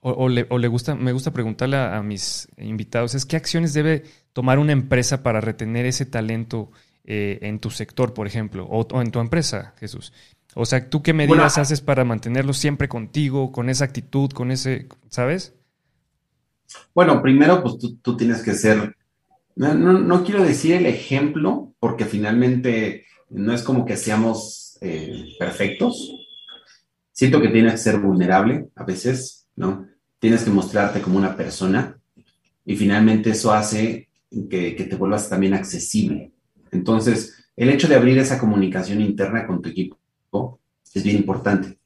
[0.00, 4.70] o, le, gusta, me gusta preguntarle a, mis invitados, es qué acciones debe tomar una
[4.70, 6.70] empresa para retener ese talento
[7.02, 10.12] eh, en tu sector, por ejemplo, o, en tu empresa, Jesús.
[10.54, 14.86] O sea, ¿tú qué medidas haces para mantenerlo siempre contigo, con esa actitud, con ese,
[15.08, 15.52] ¿sabes?
[16.94, 18.94] Bueno, primero, pues tú tienes que ser
[19.68, 26.26] no, quiero decir el ejemplo, porque finalmente no es como que seamos eh, perfectos.
[27.12, 29.86] Siento que tienes que ser vulnerable a veces, ¿no?
[30.18, 31.98] Tienes que mostrarte como una persona
[32.64, 36.32] y finalmente eso hace que, que te vuelvas también accesible.
[36.70, 39.98] Entonces, el hecho de abrir esa comunicación interna con tu equipo
[40.94, 41.78] es bien importante,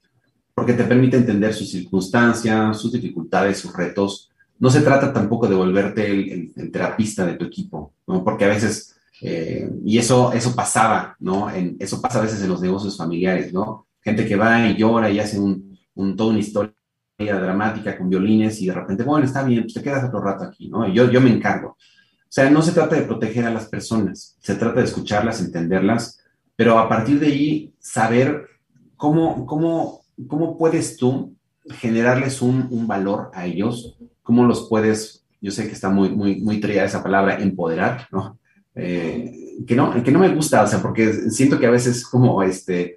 [0.55, 5.55] porque te permite entender sus circunstancias, sus dificultades, sus retos, no se trata tampoco de
[5.55, 8.23] volverte el, terapista de tu equipo, ¿no?
[8.25, 11.51] Porque a veces, eh, y eso, eso pasaba, ¿no?
[11.51, 13.87] Eso pasa a veces en los negocios familiares, ¿no?
[14.01, 16.75] Gente que va y llora y hace un, un toda una historia
[17.19, 20.69] dramática con violines y de repente, bueno, está bien, pues te quedas otro rato aquí,
[20.69, 20.87] ¿no?
[20.89, 21.71] yo, yo me encargo.
[21.71, 26.21] O sea, no se trata de proteger a las personas, se trata de escucharlas, entenderlas,
[26.57, 28.49] pero a partir de ahí saber
[28.97, 31.37] cómo, cómo, cómo puedes tú
[31.71, 36.59] generarles un valor a ellos cómo los puedes, yo sé que está muy, muy, muy
[36.59, 38.41] tría esa palabra, empoderar, ¿no?
[38.75, 39.33] Eh,
[39.65, 40.03] que ¿no?
[40.03, 42.97] Que no me gusta, o sea, porque siento que a veces como este,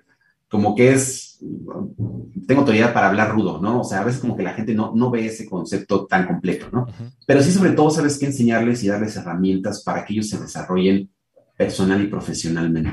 [0.49, 1.39] como que es,
[2.47, 3.81] tengo autoridad para hablar rudo, ¿no?
[3.81, 6.67] O sea, a veces como que la gente no, no ve ese concepto tan completo,
[6.71, 6.87] ¿no?
[7.27, 11.09] Pero sí, sobre todo, sabes qué enseñarles y darles herramientas para que ellos se desarrollen
[11.55, 12.91] personal y profesionalmente.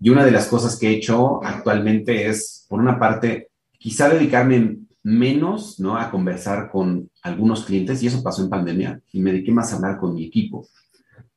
[0.00, 4.78] Y una de las cosas que he hecho actualmente es, por una parte, quizá dedicarme
[5.02, 5.96] menos ¿no?
[5.96, 9.76] a conversar con algunos clientes y eso pasó en pandemia y me dediqué más a
[9.76, 10.66] hablar con mi equipo.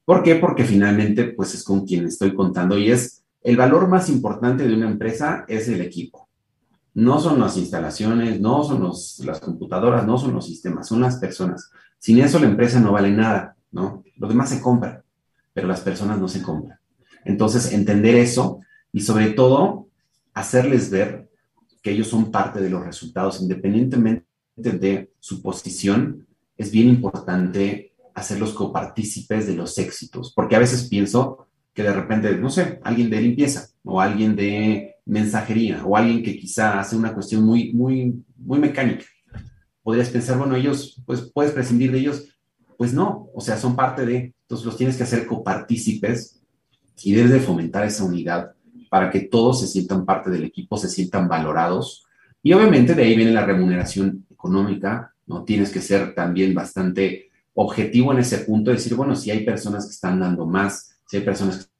[0.05, 0.35] ¿Por qué?
[0.35, 4.73] Porque finalmente pues es con quien estoy contando y es el valor más importante de
[4.73, 6.29] una empresa es el equipo.
[6.93, 8.91] No son las instalaciones, no son
[9.25, 11.71] las computadoras, no son los sistemas, son las personas.
[11.97, 14.03] Sin eso la empresa no vale nada, ¿no?
[14.17, 15.03] Lo demás se compra,
[15.53, 16.77] pero las personas no se compran.
[17.25, 18.59] Entonces, entender eso
[18.91, 19.87] y sobre todo
[20.33, 21.29] hacerles ver
[21.83, 26.25] que ellos son parte de los resultados, independientemente de su posición,
[26.57, 32.35] es bien importante hacerlos copartícipes de los éxitos, porque a veces pienso que de repente,
[32.37, 37.13] no sé, alguien de limpieza o alguien de mensajería o alguien que quizá hace una
[37.13, 39.05] cuestión muy, muy, muy mecánica.
[39.81, 42.29] Podrías pensar, bueno, ellos, pues puedes prescindir de ellos.
[42.77, 46.41] Pues no, o sea, son parte de, entonces los tienes que hacer copartícipes
[47.03, 48.53] y debes de fomentar esa unidad
[48.93, 52.05] para que todos se sientan parte del equipo, se sientan valorados.
[52.43, 55.43] Y obviamente de ahí viene la remuneración económica, ¿no?
[55.43, 59.93] Tienes que ser también bastante objetivo en ese punto, decir, bueno, si hay personas que
[59.93, 61.73] están dando más, si hay personas que están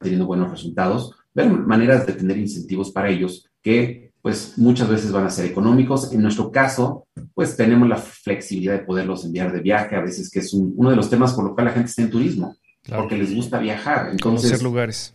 [0.00, 5.26] teniendo buenos resultados, ver maneras de tener incentivos para ellos que pues muchas veces van
[5.26, 6.14] a ser económicos.
[6.14, 10.38] En nuestro caso, pues tenemos la flexibilidad de poderlos enviar de viaje, a veces que
[10.38, 12.56] es uno de los temas por lo cual la gente está en turismo,
[12.88, 14.08] porque les gusta viajar.
[14.12, 15.14] Entonces, Conocer lugares.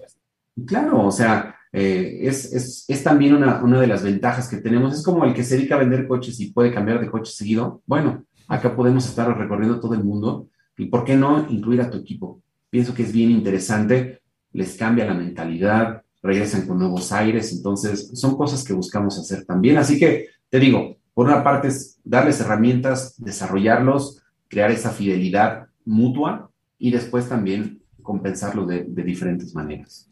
[0.66, 4.94] Claro, o sea, eh, es, también una, de las ventajas que tenemos.
[4.94, 7.82] Es como el que se dedica a vender coches y puede cambiar de coche seguido.
[7.86, 11.98] Bueno, acá podemos estar recorriendo todo el mundo y ¿por qué no incluir a tu
[11.98, 12.42] equipo?
[12.70, 14.22] Pienso que es bien interesante,
[14.54, 19.78] les cambia la mentalidad, regresan con nuevos aires, entonces son cosas que buscamos hacer también.
[19.78, 26.50] Así que te digo, por una parte es darles herramientas, desarrollarlos, crear esa fidelidad mutua
[26.78, 27.79] y después también
[28.10, 30.10] compensarlo de, diferentes maneras.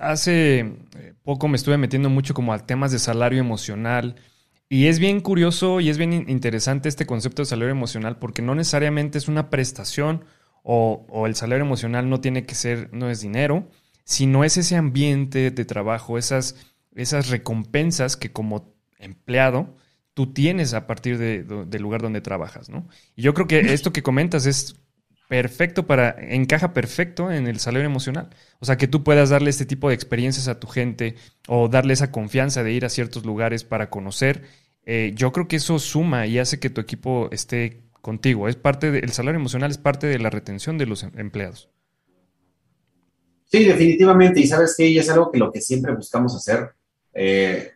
[0.00, 4.16] hace eh, poco me estuve metiendo mucho como a temas de salario emocional
[4.68, 8.56] y es bien curioso y es bien interesante este concepto de salario emocional porque no
[8.56, 10.24] necesariamente es una prestación
[10.64, 13.68] o, el salario emocional no tiene que ser, no es dinero,
[14.02, 16.56] sino es ese ambiente de trabajo, esas,
[16.96, 19.76] esas recompensas que como empleado
[20.14, 22.88] tú tienes a partir del lugar donde trabajas, ¿no?
[23.14, 24.74] Y yo creo que esto que comentas es
[25.28, 28.30] perfecto para, encaja perfecto en el salario emocional.
[28.60, 31.16] O sea, que tú puedas darle este tipo de experiencias a tu gente
[31.48, 34.42] o darle esa confianza de ir a ciertos lugares para conocer.
[34.84, 38.48] Eh, yo creo que eso suma y hace que tu equipo esté contigo.
[38.48, 41.68] Es parte del salario emocional es parte de la retención de los em, empleados.
[43.46, 44.40] Sí, definitivamente.
[44.40, 46.70] Y sabes que es algo que lo que siempre buscamos hacer
[47.12, 47.72] eh,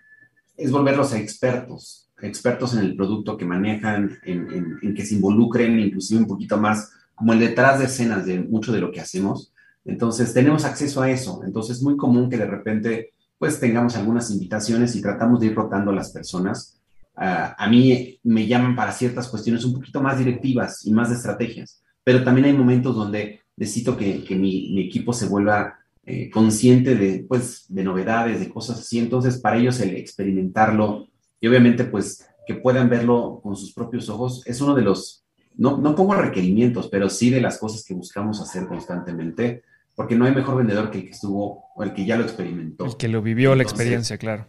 [0.56, 5.80] es volverlos a expertos, expertos en el producto que manejan, en, en que se involucren
[5.80, 9.52] inclusive un poquito más como el detrás de escenas de mucho de lo que hacemos.
[9.84, 11.42] Entonces, tenemos acceso a eso.
[11.44, 15.54] Entonces, es muy común que de repente pues tengamos algunas invitaciones y tratamos de ir
[15.54, 16.80] rotando a las personas.
[17.14, 21.16] Ah, a mí me llaman para ciertas cuestiones un poquito más directivas y más de
[21.16, 25.74] estrategias, pero también hay momentos donde necesito que, mi, equipo se vuelva
[26.06, 28.98] eh, consciente de, pues, de novedades, de cosas así.
[28.98, 34.42] Entonces, para ellos el experimentarlo y obviamente, pues, que puedan verlo con sus propios ojos
[34.46, 35.19] es uno de los,
[35.60, 39.62] no, no pongo requerimientos, pero sí de las cosas que buscamos hacer constantemente
[39.94, 42.86] porque no hay mejor vendedor que el que estuvo o el que ya lo experimentó.
[42.86, 44.46] El que lo vivió la experiencia, claro.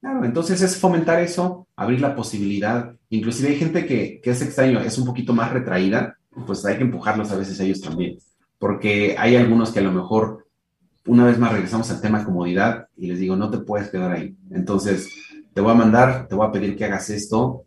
[0.00, 2.94] Claro, entonces es fomentar eso, abrir la posibilidad.
[3.08, 6.84] Inclusive hay gente que, que es extraño, es un poquito más retraída, pues hay que
[6.84, 8.18] empujarlos a veces ellos también,
[8.60, 10.46] porque hay algunos que a lo mejor,
[11.06, 14.36] una vez más regresamos al tema comodidad y les digo, no te puedes quedar ahí.
[14.52, 15.08] Entonces,
[15.52, 17.64] te voy a mandar, te voy a pedir que hagas esto,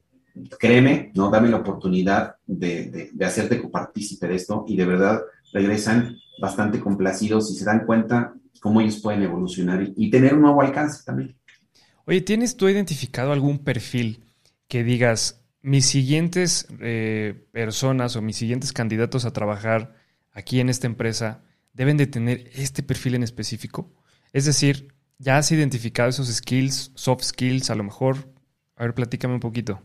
[0.59, 1.29] créeme, ¿no?
[1.29, 5.21] Dame la oportunidad de, de, de hacerte copartícipe de esto y de verdad
[5.53, 8.33] regresan bastante complacidos y se dan cuenta
[8.65, 11.35] cómo ellos pueden evolucionar y, tener un nuevo alcance también.
[12.05, 14.23] Oye, ¿tienes tú identificado algún perfil
[14.67, 19.95] que digas, mis siguientes eh, personas o mis siguientes candidatos a trabajar
[20.31, 21.43] aquí en esta empresa
[21.73, 23.93] deben de tener este perfil en específico?
[24.33, 28.33] Es decir, ¿ya has identificado esos skills, soft skills a lo mejor?
[28.75, 29.79] A ver, platícame un poquito.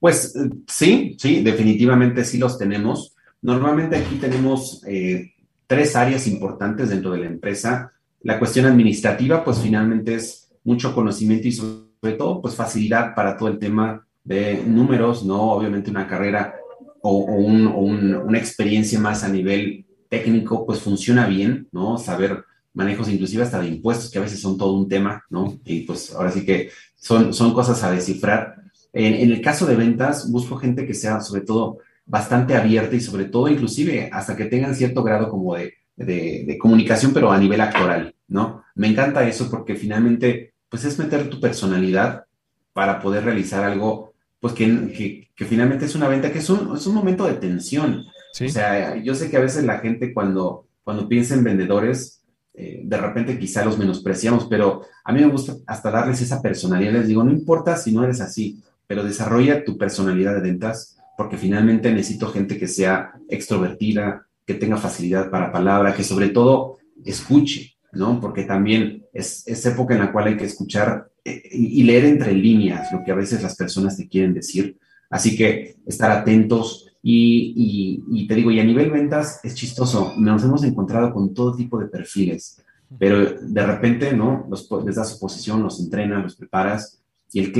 [0.00, 3.14] Pues eh, sí, sí, definitivamente sí los tenemos.
[3.42, 5.34] Normalmente aquí tenemos eh,
[5.66, 7.92] tres áreas importantes dentro de la empresa.
[8.22, 13.48] La cuestión administrativa, pues finalmente es mucho conocimiento y sobre todo, pues facilidad para todo
[13.48, 15.52] el tema de números, ¿no?
[15.52, 16.54] Obviamente una carrera
[17.02, 21.98] o, una experiencia más a nivel técnico, pues funciona bien, ¿no?
[21.98, 25.58] Saber manejos inclusive hasta de impuestos, que a veces son todo un tema, ¿no?
[25.64, 28.56] Y pues ahora sí que son, son cosas a descifrar.
[28.92, 33.00] En, en el caso de ventas, busco gente que sea sobre todo bastante abierta y
[33.00, 37.60] sobre todo inclusive hasta que tengan cierto grado como de, de, comunicación, pero a nivel
[37.60, 38.64] actoral, ¿no?
[38.74, 42.24] Me encanta eso porque finalmente, pues es meter tu personalidad
[42.72, 46.86] para poder realizar algo, pues que, que, finalmente es una venta que es un, es
[46.86, 48.06] un momento de tensión.
[48.40, 52.22] O sea, yo sé que a veces la gente cuando, cuando piensa en vendedores,
[52.54, 56.92] eh, de repente quizá los menospreciamos, pero a mí me gusta hasta darles esa personalidad.
[56.92, 61.36] Les digo, no importa si no eres así, pero desarrolla tu personalidad de ventas porque
[61.36, 67.76] finalmente necesito gente que sea extrovertida, que tenga facilidad para palabra, que sobre todo escuche,
[67.92, 68.20] ¿no?
[68.20, 72.32] Porque también es, es época en la cual hay que escuchar eh, y, leer entre
[72.32, 74.76] líneas lo que a veces las personas te quieren decir.
[75.08, 80.64] Así que estar atentos y, te digo, y a nivel ventas es chistoso, nos hemos
[80.64, 82.60] encontrado con todo tipo de perfiles,
[82.98, 84.48] pero de repente, ¿no?
[84.50, 86.99] Los, les das su posición, los entrenas, los preparas.
[87.32, 87.52] Y el,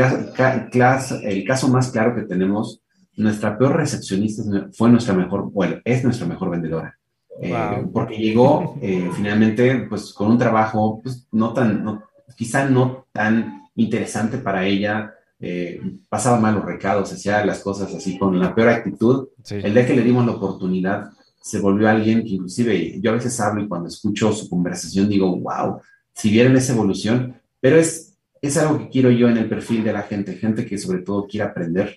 [1.22, 2.80] el caso más claro que tenemos
[3.16, 6.96] nuestra peor recepcionista fue nuestra mejor, bueno, es nuestra mejor vendedora.
[7.42, 12.02] Eh, porque llegó eh, finalmente pues con un trabajo pues, no tan,
[12.36, 18.38] quizá no tan interesante para ella, eh, pasaba malos recados, hacía las cosas así con
[18.38, 19.28] la peor actitud.
[19.48, 23.40] El día que le dimos la oportunidad, se volvió alguien que inclusive yo a veces
[23.40, 25.80] hablo y cuando escucho su conversación digo, wow,
[26.12, 28.09] si vieron esa evolución, pero es,
[28.40, 31.26] es algo que quiero yo en el perfil de la gente, gente que sobre todo
[31.26, 31.96] quiere aprender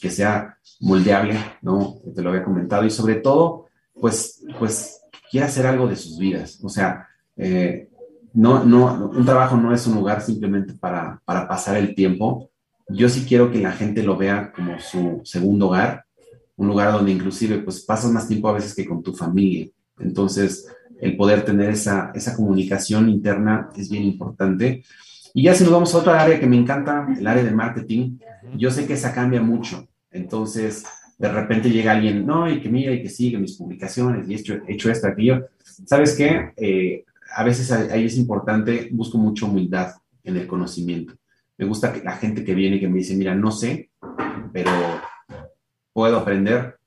[0.00, 1.98] que sea moldeable, ¿no?
[2.14, 6.58] Te lo había comentado, y sobre todo, pues, pues quiera hacer algo de sus vidas.
[6.62, 7.88] O sea, eh,
[8.32, 12.50] no, no, un trabajo no es un lugar simplemente para, para pasar el tiempo.
[12.88, 16.04] Yo sí quiero que la gente lo vea como su segundo hogar,
[16.56, 19.68] un lugar donde inclusive pues pasas más tiempo a veces que con tu familia.
[19.98, 20.66] Entonces,
[21.00, 24.84] el poder tener esa, esa comunicación interna es bien importante.
[25.34, 28.18] Y ya si nos vamos a otra área que me encanta, el área de marketing,
[28.56, 29.88] yo sé que esa cambia mucho.
[30.10, 30.84] Entonces,
[31.18, 34.36] de repente llega alguien, no, y que mira, y que sigue mis publicaciones, y he
[34.38, 35.46] hecho, he hecho esto, aquello.
[35.86, 36.52] ¿Sabes qué?
[36.56, 41.14] Eh, a veces ahí es importante, busco mucha humildad en el conocimiento.
[41.58, 43.90] Me gusta que la gente que viene y que me dice, mira, no sé,
[44.52, 44.70] pero
[45.92, 46.78] puedo aprender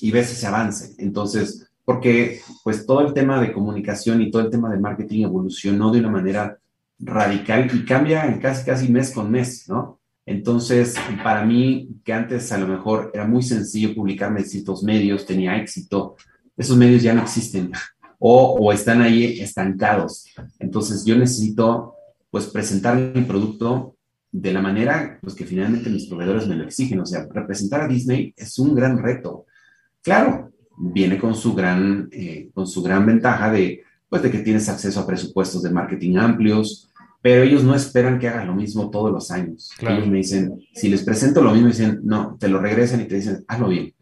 [0.00, 0.94] y ves ese avance.
[0.98, 5.90] Entonces, porque pues todo el tema de comunicación y todo el tema de marketing evolucionó
[5.90, 6.58] de una manera
[7.02, 10.00] radical y cambia casi, casi mes con mes, ¿no?
[10.24, 15.26] Entonces, para mí, que antes a lo mejor era muy sencillo publicarme en ciertos medios,
[15.26, 16.16] tenía éxito,
[16.56, 17.72] esos medios ya no existen
[18.18, 20.26] o, o están ahí estancados.
[20.60, 21.94] Entonces, yo necesito,
[22.30, 23.96] pues, presentar mi producto
[24.30, 27.00] de la manera pues, que finalmente mis proveedores me lo exigen.
[27.00, 29.46] O sea, representar a Disney es un gran reto.
[30.02, 34.68] Claro, viene con su gran, eh, con su gran ventaja de, pues, de que tienes
[34.68, 36.91] acceso a presupuestos de marketing amplios,
[37.22, 39.70] pero ellos no esperan que hagas lo mismo todos los años.
[39.80, 43.14] Ellos me dicen, si les presento lo mismo, dicen, no, te lo regresan y te
[43.14, 43.94] dicen, hazlo bien.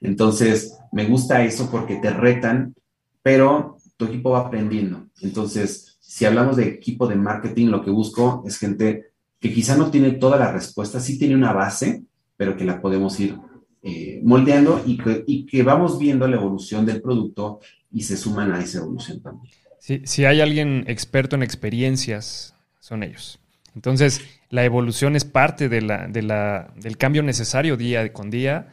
[0.00, 2.74] Entonces, me gusta eso porque te retan,
[3.22, 5.06] pero tu equipo va aprendiendo.
[5.22, 9.06] Entonces, si hablamos de equipo de marketing, lo que busco es gente
[9.38, 12.02] que quizá no tiene toda la respuesta, sí tiene una base,
[12.36, 13.36] pero que la podemos ir
[13.82, 17.60] eh, moldeando y que, y que, vamos viendo la evolución del producto
[17.92, 19.54] y se suman a esa evolución también.
[19.78, 22.55] Sí, si hay alguien experto en experiencias,
[22.86, 23.40] son ellos.
[23.74, 28.68] Entonces, la evolución es parte de la, de la, del cambio necesario día con día,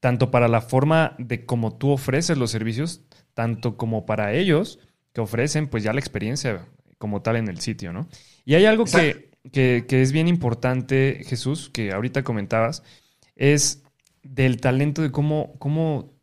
[0.00, 3.02] tanto para la forma de cómo tú ofreces los servicios,
[3.34, 4.78] tanto como para ellos
[5.12, 8.08] que ofrecen pues ya la experiencia como tal en el sitio, ¿no?
[8.46, 12.82] Y hay algo que, que, es bien importante, Jesús, que ahorita comentabas,
[13.36, 13.82] es
[14.22, 16.14] del talento de cómo, cómo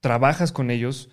[0.00, 1.10] trabajas con ellos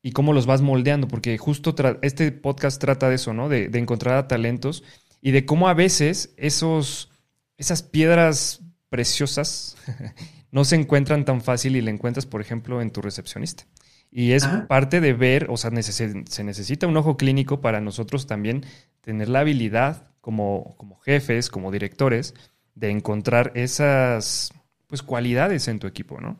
[0.00, 3.50] y cómo los vas moldeando, porque justo este podcast trata de eso, ¿no?
[3.50, 4.84] De, de, encontrar talentos
[5.20, 7.10] y de cómo a veces esos,
[7.56, 9.76] esas piedras preciosas
[10.50, 13.64] no se encuentran tan fácil y la encuentras, por ejemplo, en tu recepcionista.
[14.10, 18.64] Y es parte de ver, o sea, se necesita un ojo clínico para nosotros también
[19.02, 22.34] tener la habilidad como, como jefes, como directores,
[22.74, 24.52] de encontrar esas
[24.86, 26.38] pues, cualidades en tu equipo, ¿no?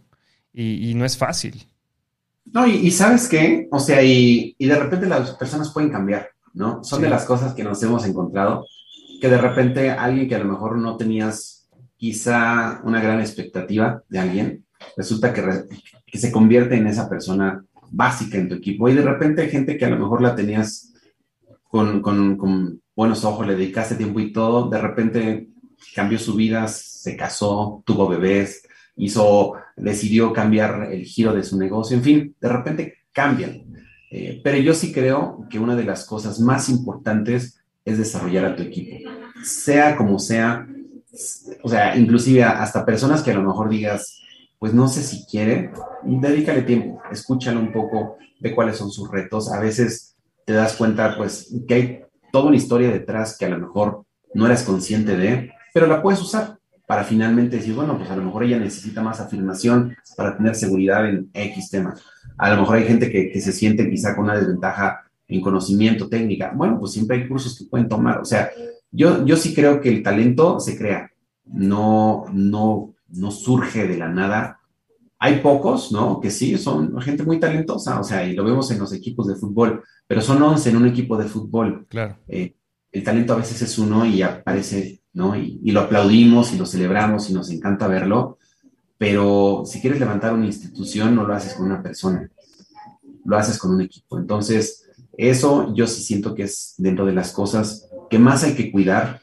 [0.53, 1.69] Y, no es fácil.
[2.47, 6.83] No, y, sabes qué, o sea, y, de repente las personas pueden cambiar, ¿no?
[6.83, 8.67] Son de las cosas que nos hemos encontrado,
[9.21, 14.19] que de repente alguien que a lo mejor no tenías quizá una gran expectativa de
[14.19, 14.65] alguien,
[14.97, 15.43] resulta que,
[16.05, 18.89] que se convierte en esa persona básica en tu equipo.
[18.89, 20.93] Y de repente hay gente que a lo mejor la tenías
[21.63, 25.51] con, con, buenos ojos, le dedicaste tiempo y todo, de repente
[25.95, 31.97] cambió su vida, se casó, tuvo bebés, hizo, decidió cambiar el giro de su negocio,
[31.97, 33.63] en fin, de repente cambian.
[34.11, 38.57] Eh, pero yo sí creo que una de las cosas más importantes es desarrollar a
[38.57, 39.11] tu equipo,
[39.45, 40.67] sea como sea,
[41.63, 44.21] o sea, inclusive hasta personas que a lo mejor digas,
[44.59, 45.71] pues no sé si quiere,
[46.03, 49.53] dedícale tiempo, escúchalo un poco, ve cuáles son sus retos.
[49.53, 52.01] A veces te das cuenta, pues, que hay
[52.33, 54.05] toda una historia detrás que a lo mejor
[54.35, 58.23] no eras consciente de, pero la puedes usar para finalmente decir, bueno, pues a lo
[58.23, 61.95] mejor ella necesita más afirmación para tener seguridad en X tema.
[62.39, 66.09] A lo mejor hay gente que, que se siente quizá con una desventaja en conocimiento
[66.09, 66.53] técnica.
[66.55, 68.21] Bueno, pues siempre hay cursos que pueden tomar.
[68.21, 68.51] O sea,
[68.91, 71.11] yo, yo sí creo que el talento se crea,
[71.45, 74.61] no, no no surge de la nada.
[75.19, 76.21] Hay pocos, ¿no?
[76.21, 79.35] Que sí, son gente muy talentosa, o sea, y lo vemos en los equipos de
[79.35, 81.87] fútbol, pero son 11 en un equipo de fútbol.
[81.89, 82.17] Claro.
[82.29, 82.55] Eh,
[82.93, 85.37] el talento a veces es uno y aparece, ¿no?
[85.37, 88.39] Y, y, lo aplaudimos y lo celebramos y nos encanta verlo,
[88.99, 92.29] pero si quieres levantar una institución, no lo haces con una persona,
[93.25, 94.19] lo haces con un equipo.
[94.19, 98.73] Entonces, eso yo sí siento que es dentro de las cosas que más hay que
[98.73, 99.21] cuidar,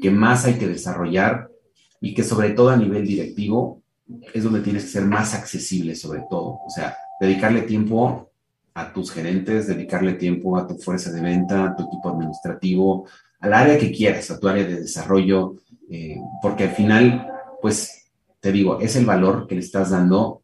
[0.00, 1.48] que más hay que desarrollar
[2.00, 3.82] y que sobre todo a nivel directivo
[4.34, 6.58] es donde tienes que ser más accesible sobre todo.
[6.66, 8.30] O sea, dedicarle tiempo
[8.74, 13.06] a tus gerentes, dedicarle tiempo a tu fuerza de venta, a tu equipo administrativo,
[13.40, 15.56] al área que quieras, a tu área de desarrollo,
[15.88, 17.26] eh, porque al final,
[17.62, 18.03] pues,
[18.44, 20.42] te digo, es el valor que le estás dando,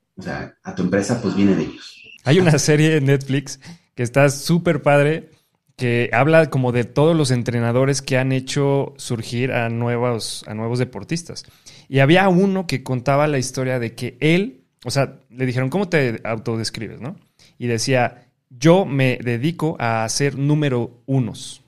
[0.62, 2.02] a tu empresa, pues viene de ellos.
[2.24, 3.60] Hay una serie en Netflix
[3.94, 5.28] que está súper padre,
[5.76, 10.78] que habla como de todos los entrenadores que han hecho surgir a nuevos, a nuevos
[10.78, 11.44] deportistas.
[11.90, 15.90] Y había uno que contaba la historia de que él, o sea, le dijeron, ¿cómo
[15.90, 17.16] te autodescribes, no?
[17.58, 21.59] Y decía, yo me dedico a ser número unos.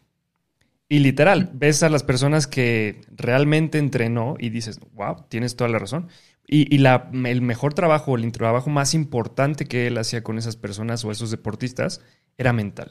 [0.93, 5.79] Y literal, ves a las personas que realmente entrenó y dices, wow, tienes toda la
[5.79, 6.09] razón.
[6.47, 10.57] Y, y la, el mejor trabajo, el trabajo más importante que él hacía con esas
[10.57, 12.03] personas o esos deportistas
[12.37, 12.91] era mental.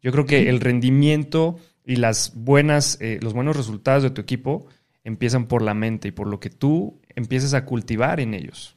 [0.00, 4.68] Yo creo que el rendimiento y las buenas, eh, los buenos resultados de tu equipo
[5.02, 8.76] empiezan por la mente y por lo que tú empiezas a cultivar en ellos.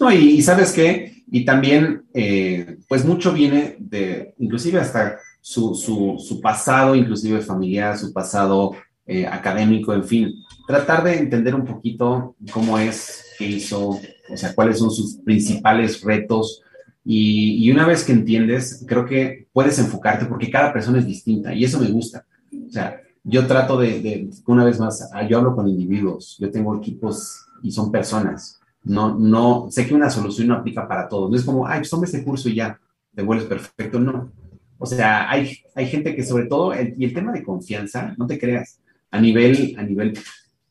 [0.00, 5.74] No, y, sabes qué, y también, eh, pues mucho viene de, inclusive hasta su,
[6.18, 8.72] su, pasado, inclusive familiar, su pasado
[9.04, 10.34] eh, académico, en fin,
[10.66, 16.00] tratar de entender un poquito cómo es, qué hizo, o sea, cuáles son sus principales
[16.00, 16.62] retos,
[17.04, 21.62] y, una vez que entiendes, creo que puedes enfocarte porque cada persona es distinta y
[21.62, 22.24] eso me gusta.
[22.66, 26.74] O sea, yo trato de, una vez más, ah, yo hablo con individuos, yo tengo
[26.74, 28.58] equipos y son personas.
[28.82, 31.30] No, no, sé que una solución no aplica para todos.
[31.30, 32.80] No es como, ay, pues toma este curso y ya,
[33.14, 34.00] te vuelves perfecto.
[34.00, 34.32] No.
[34.78, 38.38] O sea, hay, hay gente que sobre todo, y el tema de confianza, no te
[38.38, 40.18] creas, a nivel, a nivel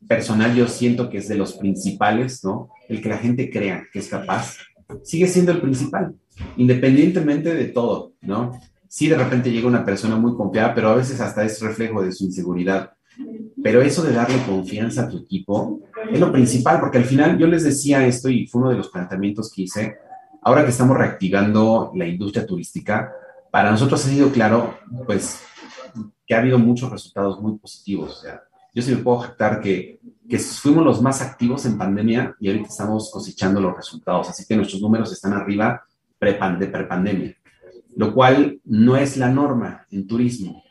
[0.08, 2.70] personal yo siento que es de los principales, ¿no?
[2.90, 4.58] El que la gente crea que es capaz,
[5.04, 6.16] sigue siendo el principal
[6.58, 8.60] independientemente de todo, ¿no?
[8.88, 12.12] Sí, de repente llega una persona muy confiada, pero a veces hasta es reflejo de
[12.12, 12.92] su inseguridad.
[13.64, 15.82] Pero eso de darle confianza a tu equipo
[16.12, 18.90] es lo principal, porque al final yo les decía esto y fue uno de los
[18.90, 19.96] planteamientos que hice,
[20.42, 23.12] ahora que estamos reactivando la industria turística,
[23.54, 25.44] para nosotros ha sido claro, pues,
[26.26, 28.18] que ha habido muchos resultados muy positivos.
[28.18, 28.42] O sea,
[28.74, 32.70] yo sí me puedo jactar que, que fuimos los más activos en pandemia y ahorita
[32.70, 34.28] estamos cosechando los resultados.
[34.28, 35.84] Así que nuestros números están arriba
[36.20, 37.38] de prepandemia,
[37.96, 40.64] lo cual no es la norma en turismo.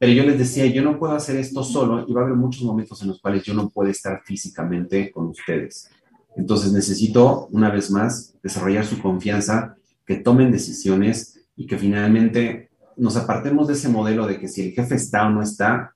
[0.00, 2.64] Pero yo les decía, yo no puedo hacer esto solo y va a haber muchos
[2.64, 5.88] momentos en los cuales yo no puedo estar físicamente con ustedes.
[6.34, 13.16] Entonces necesito, una vez más, desarrollar su confianza, que tomen decisiones y que finalmente nos
[13.16, 15.94] apartemos de ese modelo de que si el jefe está o no está,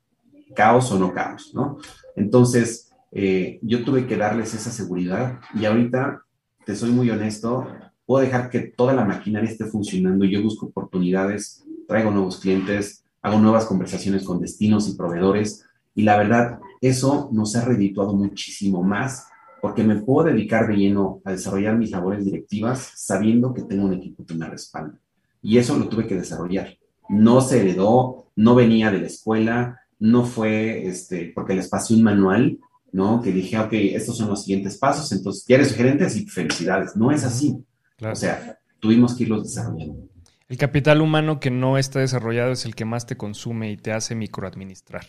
[0.54, 1.78] caos o no caos, ¿no?
[2.16, 6.22] Entonces, eh, yo tuve que darles esa seguridad y ahorita,
[6.64, 7.66] te soy muy honesto,
[8.04, 13.04] puedo dejar que toda la maquinaria esté funcionando y yo busco oportunidades, traigo nuevos clientes,
[13.22, 18.82] hago nuevas conversaciones con destinos y proveedores y la verdad, eso nos ha redituado muchísimo
[18.82, 19.26] más
[19.60, 23.94] porque me puedo dedicar de lleno a desarrollar mis labores directivas sabiendo que tengo un
[23.94, 24.98] equipo que me respalda.
[25.42, 26.76] Y eso lo tuve que desarrollar.
[27.08, 32.02] No se heredó, no venía de la escuela, no fue este, porque les pasé un
[32.02, 32.58] manual,
[32.92, 33.20] ¿no?
[33.22, 36.96] Que dije, ok, estos son los siguientes pasos, entonces ya eres gerente, así felicidades.
[36.96, 37.56] No es así.
[38.00, 40.08] O sea, tuvimos que irlos desarrollando.
[40.48, 43.92] El capital humano que no está desarrollado es el que más te consume y te
[43.92, 45.06] hace microadministrar.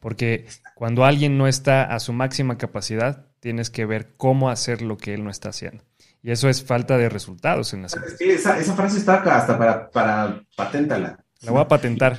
[0.00, 4.96] Porque cuando alguien no está a su máxima capacidad, tienes que ver cómo hacer lo
[4.96, 5.84] que él no está haciendo.
[6.24, 8.18] Y eso es falta de resultados en las empresas.
[8.18, 11.22] esa, esa, frase está acá hasta para, para paténtala.
[11.42, 12.18] La voy a patentar.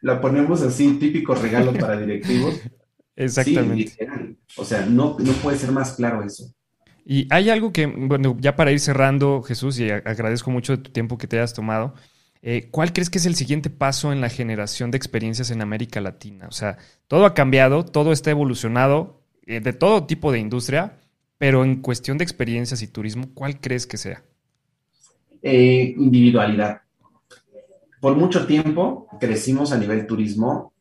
[0.00, 2.58] La ponemos así, típico regalo para directivos.
[3.16, 3.92] Exactamente.
[4.56, 6.54] o sea, no, no puede ser más claro eso.
[7.04, 10.90] Y hay algo que, bueno, ya para ir cerrando, Jesús, y agradezco mucho de tu
[10.90, 11.92] tiempo que te hayas tomado.
[12.40, 16.00] Eh, ¿Cuál crees que es el siguiente paso en la generación de experiencias en América
[16.00, 16.46] Latina?
[16.48, 20.98] O sea, todo ha cambiado, todo está evolucionado, eh, de todo tipo de industria,
[21.38, 24.22] pero en cuestión de experiencias y turismo, ¿cuál crees que sea?
[25.40, 26.82] Eh, individualidad.
[28.00, 30.72] Por mucho tiempo crecimos a nivel turismo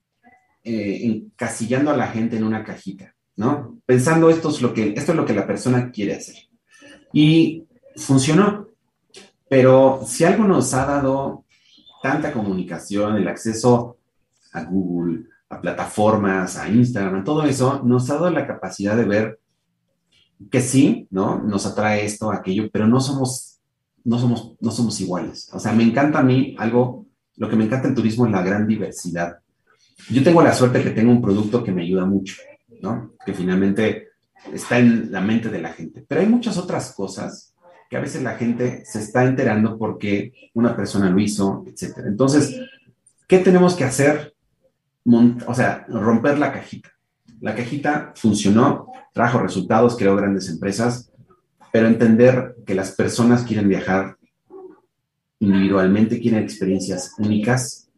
[0.64, 3.80] encasillando a la gente en una cajita, ¿no?
[3.86, 6.36] Pensando esto es lo que, esto es lo que la persona quiere hacer.
[7.14, 7.64] Y
[7.96, 8.68] funcionó.
[9.50, 11.46] Pero si algo nos ha dado
[12.02, 13.98] tanta comunicación, el acceso
[14.54, 19.40] a Google, a plataformas, a Instagram, todo eso, nos ha dado la capacidad de ver
[20.52, 21.40] que sí, ¿no?
[21.40, 23.60] Nos atrae esto, aquello, pero no somos,
[24.04, 25.50] no somos, no somos iguales.
[25.54, 27.06] O sea, me encanta a mí algo,
[27.38, 29.38] lo que me encanta en turismo es la gran diversidad.
[30.10, 32.36] Yo tengo la suerte que tengo un producto que me ayuda mucho,
[32.82, 33.14] ¿no?
[33.26, 34.10] Que finalmente
[34.54, 36.06] está en la mente de la gente.
[36.08, 37.54] Pero hay muchas otras cosas
[37.90, 42.00] que a veces la gente se está enterando porque una persona lo hizo, etc.
[42.06, 42.60] Entonces,
[43.28, 44.34] ¿qué tenemos que hacer?
[45.48, 46.90] o sea, romper la cajita.
[47.42, 51.12] La cajita funcionó, trajo resultados, creó grandes empresas,
[51.72, 54.18] pero entender que las personas quieren viajar
[55.40, 57.90] individualmente, quieren experiencias únicas.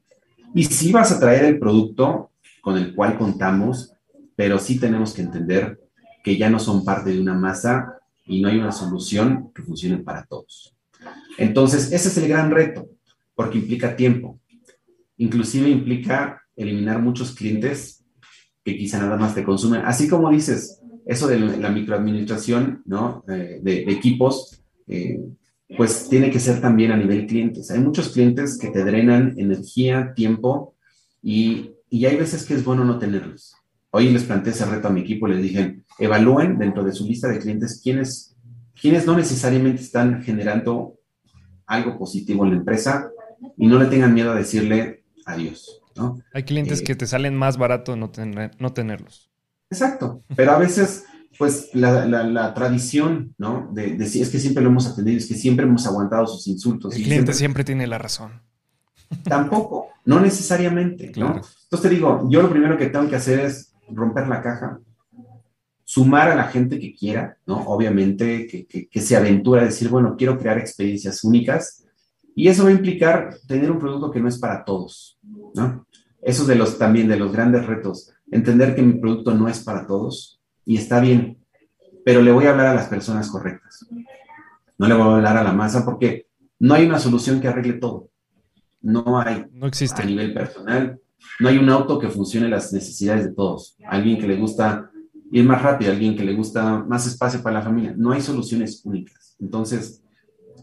[0.53, 2.31] Y sí vas a traer el producto
[2.61, 3.93] con el cual contamos,
[4.35, 5.79] pero sí tenemos que entender
[6.23, 9.97] que ya no son parte de una masa y no hay una solución que funcione
[9.97, 10.75] para todos.
[11.37, 12.89] Entonces, ese es el gran reto,
[13.35, 14.39] porque implica tiempo.
[15.17, 17.98] Inclusive implica eliminar muchos clientes
[18.69, 19.81] que quizá nada más te consumen.
[19.85, 23.23] Así como dices, eso de la microadministración ¿no?
[23.27, 25.19] De, equipos, eh,
[25.77, 27.71] pues tiene que ser también a nivel clientes.
[27.71, 30.75] Hay muchos clientes que te drenan energía, tiempo,
[31.21, 33.55] y, y hay veces que es bueno no tenerlos.
[33.91, 37.27] Hoy les planteé ese reto a mi equipo, les dije, evalúen dentro de su lista
[37.27, 38.35] de clientes quiénes,
[38.79, 40.99] quiénes no necesariamente están generando
[41.65, 43.09] algo positivo en la empresa
[43.57, 45.78] y no le tengan miedo a decirle adiós.
[45.99, 46.21] ¿No?
[46.33, 49.29] Hay clientes eh, que te salen más barato no, tener, no tenerlos.
[49.69, 51.03] Exacto, pero a veces,
[51.37, 53.69] pues la, tradición, ¿no?
[53.71, 56.95] De, decir es que siempre lo hemos atendido, es que siempre hemos aguantado sus insultos.
[56.95, 58.41] El cliente siempre, tiene la razón.
[59.23, 61.35] Tampoco, no necesariamente, ¿no?
[61.35, 64.79] Entonces te digo, yo lo primero que tengo que hacer es romper la caja,
[65.89, 67.61] sumar a la gente que quiera, ¿no?
[67.61, 71.83] Obviamente que, se aventura a decir, bueno, quiero crear experiencias únicas
[72.35, 75.19] y eso va a implicar tener un producto que no es para todos,
[75.55, 75.87] ¿no?
[76.21, 79.61] Eso es de los, también de los grandes retos, entender que mi producto no es
[79.61, 81.37] para todos y está bien,
[82.05, 83.85] pero le voy a hablar a las personas correctas.
[84.77, 86.27] No le voy a hablar a la masa porque
[86.59, 88.09] no hay una solución que arregle todo.
[88.81, 89.45] No hay.
[89.51, 90.01] No existe.
[90.01, 90.99] A nivel personal,
[91.39, 93.77] no hay un auto que funcione las necesidades de todos.
[93.87, 94.89] Alguien que le gusta
[95.31, 97.93] ir más rápido, alguien que le gusta más espacio para la familia.
[97.97, 99.35] No hay soluciones únicas.
[99.39, 100.03] Entonces,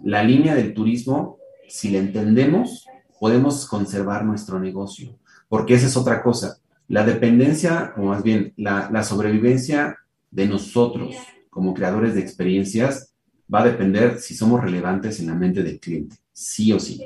[0.05, 1.39] la línea del turismo,
[1.69, 2.87] si la entendemos,
[3.21, 6.59] podemos conservar nuestro negocio, porque esa es otra cosa.
[6.89, 9.99] La dependencia, o más bien la, sobrevivencia
[10.31, 11.17] de nosotros
[11.51, 13.13] como creadores de experiencias
[13.53, 17.01] va a depender si somos relevantes en la mente del cliente, sí o sí.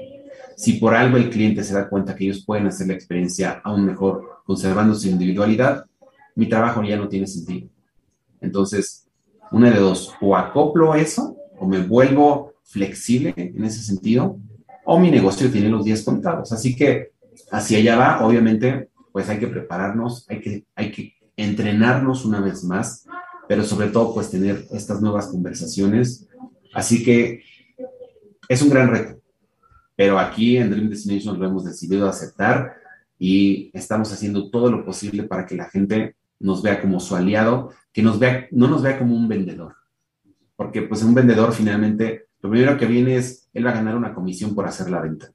[0.56, 3.86] si por algo el cliente se da cuenta que ellos pueden hacer la experiencia aún
[3.86, 5.86] mejor, conservando su individualidad,
[6.34, 7.68] mi trabajo ya no tiene sentido.
[8.40, 9.06] Entonces,
[9.52, 14.38] una de dos, o acoplo eso, o me vuelvo flexible en ese sentido,
[14.84, 16.52] o mi negocio tiene los días contados.
[16.52, 17.09] Así que
[17.50, 22.64] hacia allá va, obviamente, pues hay que prepararnos, hay que, hay que entrenarnos una vez
[22.64, 23.06] más,
[23.48, 26.28] pero sobre todo, pues tener estas nuevas conversaciones.
[26.72, 27.42] Así que
[28.48, 29.20] es un gran reto,
[29.96, 32.74] pero aquí en Dream Destination lo hemos decidido aceptar
[33.18, 37.70] y estamos haciendo todo lo posible para que la gente nos vea como su aliado,
[37.92, 39.74] que nos vea, no nos vea como un vendedor.
[40.56, 44.14] Porque pues un vendedor finalmente, lo primero que viene es, él va a ganar una
[44.14, 45.32] comisión por hacer la venta.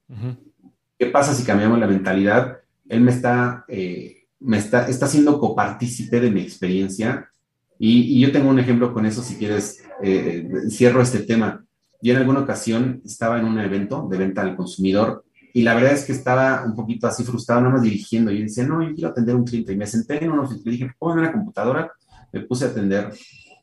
[0.98, 2.58] ¿Qué pasa si cambiamos la mentalidad?
[2.88, 7.30] Él me está, eh, me está, está siendo copartícipe de mi experiencia
[7.78, 11.64] y, yo tengo un ejemplo con eso, si quieres, eh, cierro este tema.
[12.00, 15.92] Yo en alguna ocasión estaba en un evento de venta al consumidor y la verdad
[15.92, 18.30] es que estaba un poquito así frustrado, nada más dirigiendo.
[18.30, 19.72] Y decía, no, yo quiero atender un cliente.
[19.72, 21.92] Y me senté en unos, le dije, ponme la computadora,
[22.32, 23.12] me puse a atender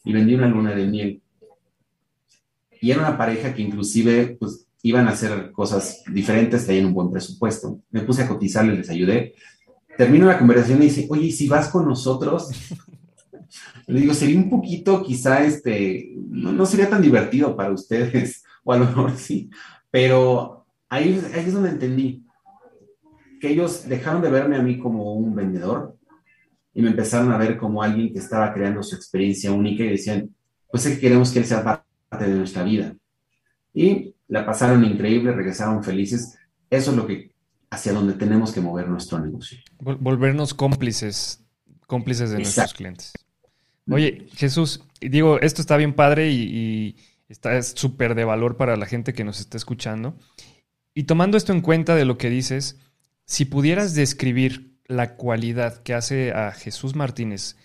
[0.03, 1.21] y vendí una luna de miel.
[2.81, 7.11] Y era una pareja que inclusive, pues, iban a hacer cosas diferentes, tenían un buen
[7.11, 7.79] presupuesto.
[7.89, 9.34] Me puse a cotizarles, les ayudé.
[9.97, 12.49] Termino la conversación y dice, oye, si vas con nosotros?
[13.88, 18.71] Le digo, sería un poquito, quizá, este, no, no sería tan divertido para ustedes, o
[18.71, 19.49] a lo mejor sí,
[19.91, 20.63] pero
[20.93, 22.23] Ahí, es donde entendí
[23.41, 25.97] que ellos dejaron de verme a mí como un vendedor
[26.71, 30.29] y me empezaron a ver como alguien que estaba creando su experiencia única y decían,
[30.69, 32.95] pues es que queremos que él sea parte de nuestra vida.
[33.73, 36.36] Y la pasaron increíble, regresaron felices.
[36.67, 37.29] Eso es lo que,
[37.69, 39.59] hacia donde tenemos que mover nuestro negocio.
[39.79, 41.45] Volvernos cómplices,
[41.86, 43.13] cómplices de nuestros clientes.
[43.91, 46.95] Oye, Jesús, digo, esto está bien padre y, y
[47.29, 50.15] está súper de valor para la gente que nos está escuchando.
[50.95, 52.79] Y tomando esto en cuenta de lo que dices,
[53.25, 57.55] si pudieras describir la cualidad que hace a Jesús Martínez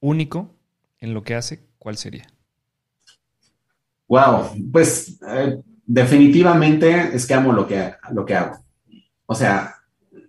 [0.00, 0.56] único
[0.98, 2.26] en lo que hace, ¿cuál sería?
[4.08, 8.58] Wow, pues eh, definitivamente es que amo lo que, lo que hago.
[9.24, 9.74] O sea,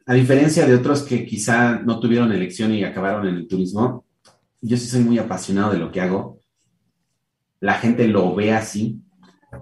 [0.06, 4.06] a diferencia de otros que quizá no tuvieron elección y acabaron en el turismo,
[4.62, 6.40] yo sí soy muy apasionado de lo que hago.
[7.60, 9.02] La gente lo ve así.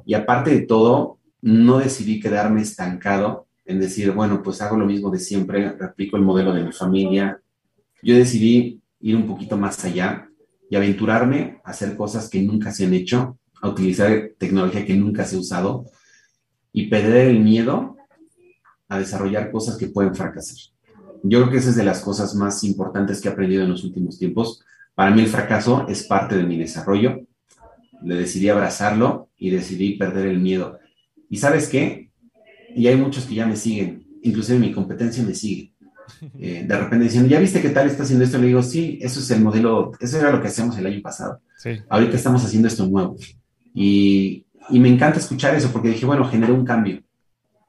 [0.06, 5.10] Y aparte de todo, no decidí quedarme estancado en decir, bueno, pues hago lo mismo
[5.10, 7.42] de siempre, replico el modelo de mi familia.
[8.04, 10.30] Yo decidí ir un poquito más allá
[10.70, 15.26] y aventurarme a hacer cosas que nunca se han hecho, a utilizar tecnología que nunca
[15.26, 15.86] se ha usado
[16.72, 17.98] y perder el miedo
[18.88, 20.58] a desarrollar cosas que pueden fracasar.
[21.24, 23.84] Yo creo que esa es de las cosas más importantes que he aprendido en los
[23.84, 24.64] últimos tiempos.
[24.96, 27.22] Para mí el fracaso es parte de mi desarrollo.
[28.04, 30.80] Le decidí abrazarlo y decidí perder el miedo.
[31.30, 32.12] ¿Y sabes qué?
[32.76, 35.74] Y hay muchos que ya me siguen, inclusive mi competencia me sigue.
[36.40, 38.38] Eh, de repente dicen, ¿ya viste qué tal está haciendo esto?
[38.38, 41.42] Le digo, sí, eso es el modelo, eso era lo que hacíamos el año pasado.
[41.58, 41.72] Sí.
[41.90, 43.18] Ahorita estamos haciendo esto nuevo.
[43.80, 47.04] Y, y me encanta escuchar eso porque dije, bueno, generó un cambio.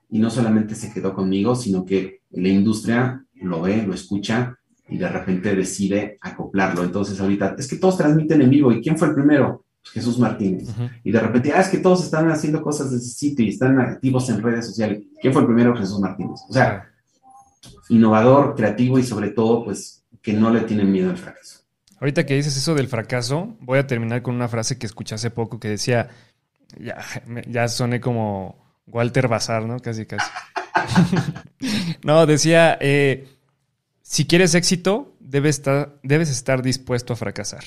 [0.08, 4.56] Y no solamente se quedó conmigo, sino que la industria lo ve, lo escucha
[4.88, 6.82] y de repente decide acoplarlo.
[6.82, 8.72] Entonces ahorita, es que todos transmiten en vivo.
[8.72, 9.66] ¿Y quién fue el primero?
[9.84, 10.68] Jesús Martínez.
[11.04, 13.78] Y de repente, ah, es que todos están haciendo cosas de ese sitio y están
[13.78, 15.02] activos en redes sociales.
[15.20, 15.76] ¿Quién fue el primero?
[15.76, 16.40] Jesús Martínez.
[16.48, 16.84] O sea,
[17.90, 21.60] innovador, creativo y sobre todo, pues, que no le tienen miedo al fracaso.
[22.00, 25.30] Ahorita que dices eso del fracaso, voy a terminar con una frase que escuché hace
[25.30, 26.08] poco que decía,
[26.78, 26.98] ya,
[27.48, 29.78] ya soné como Walter Bazar, ¿no?
[29.80, 30.30] Casi, casi.
[32.02, 33.28] no, decía, eh,
[34.02, 37.64] si quieres éxito, debes estar, debes estar dispuesto a fracasar.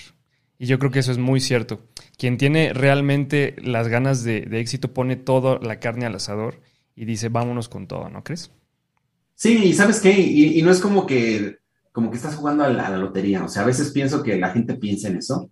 [0.58, 1.82] Y yo creo que eso es muy cierto.
[2.18, 6.62] Quien tiene realmente las ganas de, éxito pone toda la carne al asador
[6.96, 8.52] y dice, vámonos con todo, ¿no crees?
[9.34, 11.61] Sí, y sabes qué, y, no es como que,
[11.92, 13.44] como que estás jugando a la, lotería.
[13.44, 15.50] O sea, a veces pienso que la gente piensa en eso,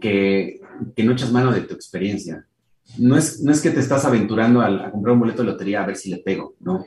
[0.00, 0.60] que,
[0.96, 2.46] no echas mano de tu experiencia.
[2.98, 5.86] No es, no es que te estás aventurando a, comprar un boleto de lotería a
[5.86, 6.86] ver si le pego, ¿no?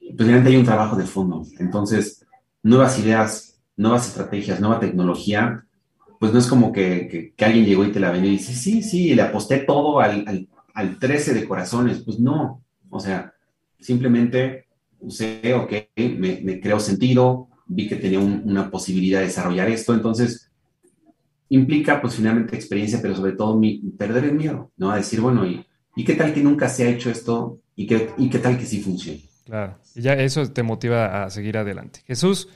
[0.00, 1.44] Pues realmente hay un trabajo de fondo.
[1.58, 2.24] Entonces,
[2.62, 5.64] nuevas ideas, nuevas estrategias, nueva tecnología
[6.24, 9.14] pues no es como que, alguien llegó y te la vendió y dice, sí, sí,
[9.14, 12.02] le aposté todo al, al, 13 de corazones.
[12.02, 13.34] Pues no, o sea,
[13.78, 14.66] simplemente
[15.00, 20.50] usé, ok, me, me creo sentido, vi que tenía una posibilidad de desarrollar esto, entonces
[21.48, 24.90] implica pues finalmente experiencia, pero sobre todo mi, perder el miedo, ¿no?
[24.90, 25.64] A decir, bueno, ¿y,
[25.96, 27.60] ¿y qué tal que nunca se ha hecho esto?
[27.76, 29.20] ¿Y qué, y qué tal que sí funcione?
[29.44, 32.00] Claro, y ya eso te motiva a seguir adelante.
[32.06, 32.48] Jesús,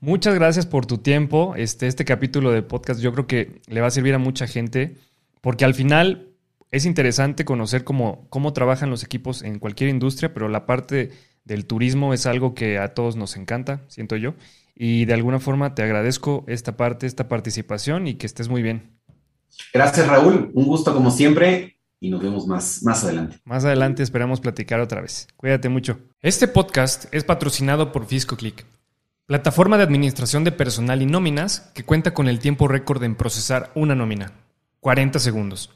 [0.00, 1.54] Muchas gracias por tu tiempo.
[1.56, 4.96] Este, este capítulo de podcast yo creo que le va a servir a mucha gente
[5.40, 6.34] porque al final
[6.70, 11.10] es interesante conocer cómo, cómo trabajan los equipos en cualquier industria, pero la parte
[11.44, 14.34] del turismo es algo que a todos nos encanta, siento yo.
[14.74, 18.98] Y de alguna forma te agradezco esta parte, esta participación y que estés muy bien.
[19.72, 23.38] Gracias Raúl, un gusto como siempre y nos vemos más, más adelante.
[23.44, 25.28] Más adelante esperamos platicar otra vez.
[25.36, 25.98] Cuídate mucho.
[26.20, 28.64] Este podcast es patrocinado por FiscoClick,
[29.26, 33.70] plataforma de administración de personal y nóminas que cuenta con el tiempo récord en procesar
[33.74, 34.32] una nómina,
[34.80, 35.70] 40 segundos.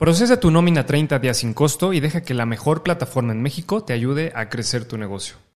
[0.00, 3.84] Procesa tu nómina 30 días sin costo y deja que la mejor plataforma en México
[3.84, 5.36] te ayude a crecer tu negocio.